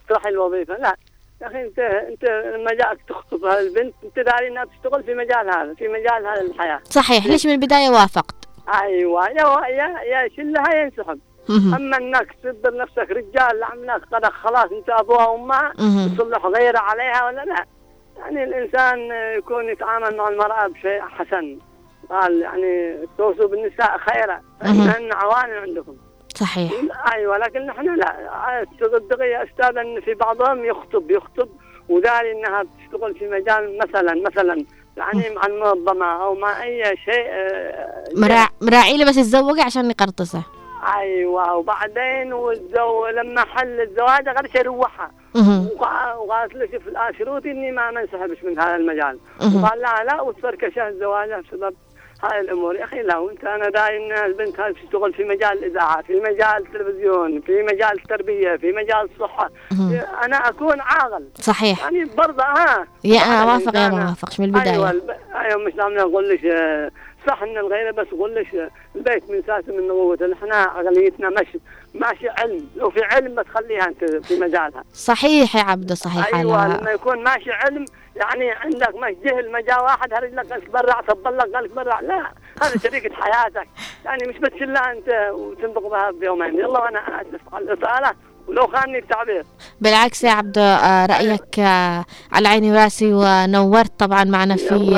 [0.09, 0.95] تروحي الوظيفة لا
[1.41, 5.49] يا أخي أنت أنت لما جاك تخطب هذه البنت أنت داري إنها تشتغل في مجال
[5.49, 6.79] هذا في مجال هذا الحياة.
[6.83, 8.35] صحيح ليش من البداية وافقت؟
[8.81, 11.19] أيوه يا يا يا شلها ينسحب.
[11.49, 15.73] أما إنك تدبر نفسك رجال عملاك قد خلاص أنت أبوها وأمها.
[16.17, 17.65] تصلح غيره عليها ولا لا؟
[18.17, 18.99] يعني الإنسان
[19.37, 21.57] يكون يتعامل مع المرأة بشيء حسن
[22.09, 24.41] قال يعني توصوا بالنساء خيرا.
[24.61, 25.97] فان عوان عندكم.
[26.39, 26.71] صحيح.
[27.13, 28.65] أيوه لكن نحن لا.
[28.81, 31.49] تصدق يا أستاذ أن في بعضهم يخطب يخطب
[31.89, 34.65] وداري إنها بتشتغل في مجال مثلا مثلا
[34.97, 38.47] يعني مع المنظمة أو مع أي شيء آه، مراع...
[38.61, 40.43] مراعي لي بس يتزوج عشان يقرطسه.
[40.97, 44.29] أيوه وبعدين والزو لما حل الزواج
[45.35, 45.67] مهم.
[45.77, 46.87] وقع- وقالت له شوف
[47.19, 49.19] شروطي اني ما انسحبش من هذا المجال.
[49.41, 51.75] وقال لا لا وتفركش الزواج بسبب
[52.23, 52.75] هاي الأمور.
[52.75, 56.57] يا أخي لا وأنت أنا داعي ان البنت هذه تشتغل في مجال الإذاعة في مجال
[56.67, 59.49] التلفزيون في مجال التربية في مجال الصحة.
[60.23, 61.27] أنا أكون عاقل.
[61.35, 61.79] صحيح.
[61.83, 62.87] يعني برضه ها.
[63.03, 65.09] يا أنا اوافق يا الإنسان- ما اوافقش من البداية؟ أيوه الب...
[65.35, 66.91] أيوه مش لازم نقول لك آه،
[67.27, 71.47] صح ان الغيره بس نقول لك آه، البيت من ساسه من نبوته إحنا اغلبيتنا مش
[71.93, 72.67] ماشي علم.
[72.75, 74.83] لو في علم بتخليها أنت في مجالها.
[74.93, 76.35] صحيح يا عبده صحيح.
[76.35, 77.85] أيوه لما يكون ماشي علم
[78.19, 82.31] يعني عندك مش جهل ما جاء واحد هرج لك قالك برع تبلغ قالك برع لا
[82.63, 83.67] هذا شريكة حياتك.
[84.05, 86.55] يعني مش بتشلها أنت وتنطق بها بيومين.
[86.59, 88.11] يلا وأنا أسف على الإطالة.
[88.49, 89.45] ولو خانني التعبير.
[89.81, 94.95] بالعكس يا عبده آه، رأيك آه، على عيني وراسي ونورت طبعا معنا في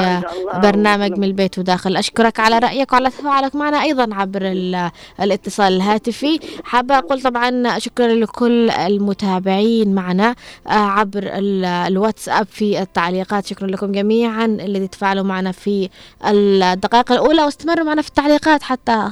[0.54, 0.58] آه،.
[0.60, 1.98] برنامج من البيت وداخل.
[1.98, 4.92] أشكرك على رأيك وعلى تفاعلك معنا أيضا عبر ال-
[5.22, 6.40] الاتصال الهاتفي.
[6.64, 10.36] حابة أقول طبعا شكرا لكل المتابعين معنا
[10.68, 13.46] عبر ال- الواتساب في التعليقات.
[13.46, 15.90] شكرا لكم جميعا اللي تفاعلوا معنا في
[16.26, 19.10] الدقائق الأولى واستمروا معنا في التعليقات حتى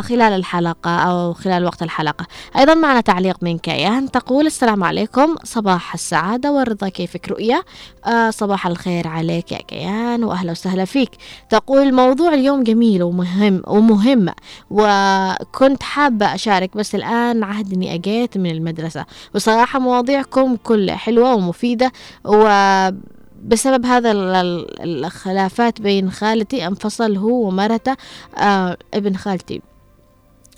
[0.00, 2.26] خلال الحلقة أو خلال وقت الحلقة.
[2.58, 4.10] أيضا معنا تعليق من كيان.
[4.10, 5.34] تقول السلام عليكم.
[5.44, 6.88] صباح السعادة والرضا.
[6.88, 7.64] كيفك رؤية
[8.06, 11.10] آه صباح الخير عليك يا كيان وأهلا وسهلا فيك.
[11.50, 14.26] تقول الموضوع اليوم جميل ومهم ومهم
[14.70, 19.06] وكنت حابة أشارك بس الآن عهد إني أجيت من المدرسة.
[19.34, 21.92] بصراحة مواضيعكم كلها حلوة ومفيدة
[22.24, 22.48] و
[23.44, 27.96] بسبب هذا ال- ال- الخلافات بين خالتي أنفصل هو ومرته
[28.38, 29.62] آه ابن خالتي.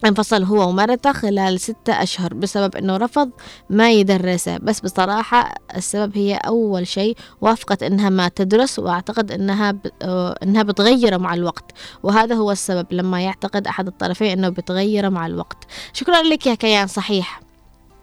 [0.09, 3.31] انفصل هو ومرته خلال ستة أشهر بسبب أنه رفض
[3.71, 4.59] ما يدرسه.
[4.59, 9.75] بس بصراحة السبب هي أول شيء وافقت أنها ما تدرس وأعتقد أنها.
[10.03, 11.73] آه، أنها بتغيره مع الوقت.
[12.03, 15.65] وهذا هو السبب لما يعتقد أحد الطرفين أنه بتغيره مع الوقت.
[15.93, 17.42] شكرا لك يا كيان صحيح.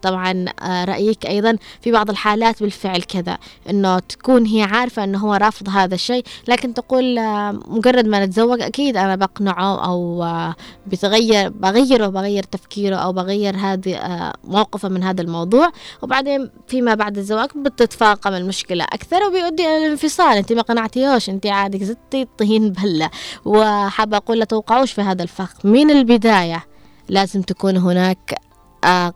[0.02, 3.38] طبعا آه، رأيك أيضا في بعض الحالات بالفعل كذا
[3.70, 8.60] أنه تكون هي عارفة أنه هو رافض هذا الشيء لكن تقول آه، مجرد ما نتزوج
[8.60, 10.54] أكيد أنا بقنعه أو آه،
[10.86, 14.00] بتغير بغيره بغير تفكيره أو بغير هذه
[14.44, 15.72] موقفه من هذا الموضوع.
[16.02, 20.36] وبعدين فيما بعد الزواج بتتفاقم المشكلة أكثر وبيؤدي إلى الانفصال.
[20.36, 23.10] أنت ما قنعتيهوش أنت عادك زدتي الطين بلة.
[23.44, 25.66] وحابة أقول لا توقعوش في هذا الفخ.
[25.66, 26.64] من البداية
[27.08, 28.39] لازم تكون هناك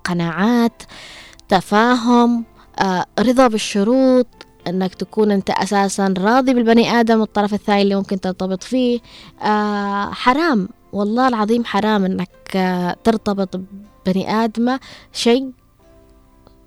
[0.04, 0.82] قناعات
[1.48, 2.44] تفاهم
[2.78, 4.26] آه، رضا بالشروط
[4.68, 9.00] إنك تكون أنت أساسا راضي بالبني آدم الطرف الثاني اللي ممكن ترتبط فيه.
[9.42, 13.60] آه حرام والله العظيم حرام إنك آه ترتبط
[14.06, 14.80] ببني آدمة
[15.12, 15.50] شيء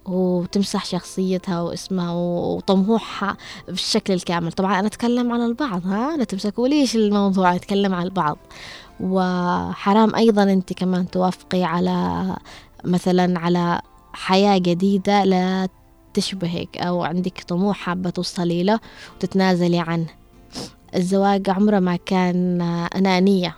[0.05, 3.37] وتمسح شخصيتها واسمها وطموحها
[3.67, 4.51] بالشكل الكامل.
[4.51, 8.37] طبعا أنا أتكلم على البعض ها؟ لا تمسكوا ليش الموضوع أتكلم على البعض.
[8.99, 12.35] وحرام أيضا أنت كمان توافقي على
[12.83, 13.81] مثلا على
[14.13, 15.67] حياة جديدة لا
[16.13, 18.79] تشبهك أو عندك طموح حابة توصلي له
[19.15, 20.07] وتتنازلي عنه.
[20.95, 22.61] الزواج عمره ما كان
[22.95, 23.55] أنانية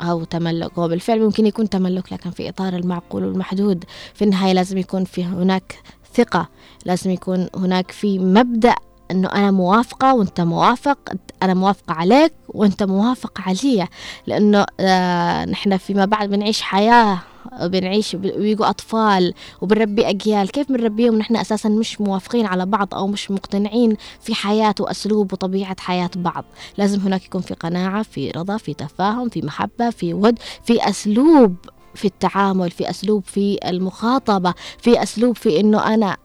[0.00, 0.78] أو تملك.
[0.78, 3.84] هو بالفعل ممكن يكون تملك لكن في إطار المعقول والمحدود.
[4.14, 5.78] في النهاية لازم يكون في هناك
[6.14, 6.48] ثقة
[6.86, 8.74] لازم يكون هناك في مبدأ
[9.10, 10.98] إنه أنا موافقة وأنت موافق
[11.42, 13.88] أنا موافقة عليك وأنت موافق علي.
[14.26, 17.18] لأنه آه نحن فيما بعد بنعيش حياة
[17.62, 20.50] بنعيش بيجوا أطفال وبنربي أجيال.
[20.50, 25.76] كيف بنربيهم؟ نحن أساسا مش موافقين على بعض أو مش مقتنعين في حياة وأسلوب وطبيعة
[25.80, 26.44] حياة بعض.
[26.78, 31.54] لازم هناك يكون في قناعة في رضا في تفاهم في محبة في ود في أسلوب
[31.94, 36.16] في التعامل في أسلوب في المخاطبة في أسلوب في أنه أنا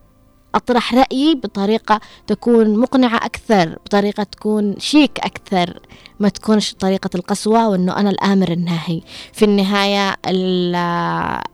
[0.56, 5.80] أطرح رأيي بطريقة تكون مقنعة أكثر بطريقة تكون شيك أكثر
[6.20, 9.02] ما تكونش طريقة القسوة وأنه أنا الآمر الناهي.
[9.34, 10.16] في النهاية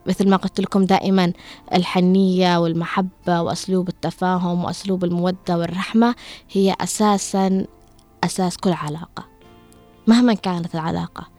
[0.06, 1.32] مثل ما قلت لكم دائما
[1.74, 6.14] الحنية والمحبة وأسلوب التفاهم وأسلوب المودة والرحمة
[6.52, 7.66] هي أساسا
[8.24, 9.24] أساس كل علاقة
[10.06, 11.31] مهما كانت العلاقة.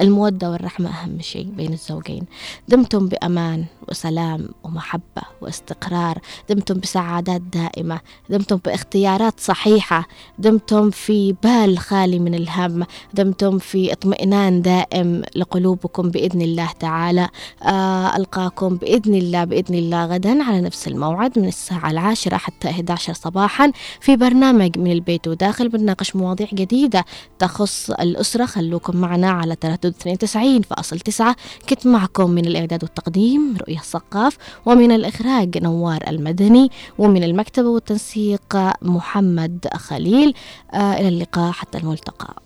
[0.00, 2.24] المودة والرحمة أهم شيء بين الزوجين.
[2.68, 6.18] دمتم بأمان وسلام ومحبة واستقرار.
[6.48, 8.00] دمتم بسعادات دائمة.
[8.30, 10.06] دمتم باختيارات صحيحة.
[10.38, 12.86] دمتم في بال خالي من الهم.
[13.14, 17.28] دمتم في اطمئنان دائم لقلوبكم بإذن الله تعالى.
[17.62, 23.12] آه ألقاكم بإذن الله بإذن الله غدا على نفس الموعد من الساعة العاشرة حتى 11
[23.12, 27.04] صباحا في برنامج من البيت وداخل بنناقش مواضيع جديدة
[27.38, 28.44] تخص الأسرة.
[28.44, 29.56] خلوكم معنا على
[29.92, 31.34] تردد 92.9
[31.68, 39.66] كنت معكم من الإعداد والتقديم رؤية الثقاف ومن الإخراج نوار المدني ومن المكتبة والتنسيق محمد
[39.74, 40.34] خليل.
[40.74, 42.43] آه إلى اللقاء حتى الملتقى.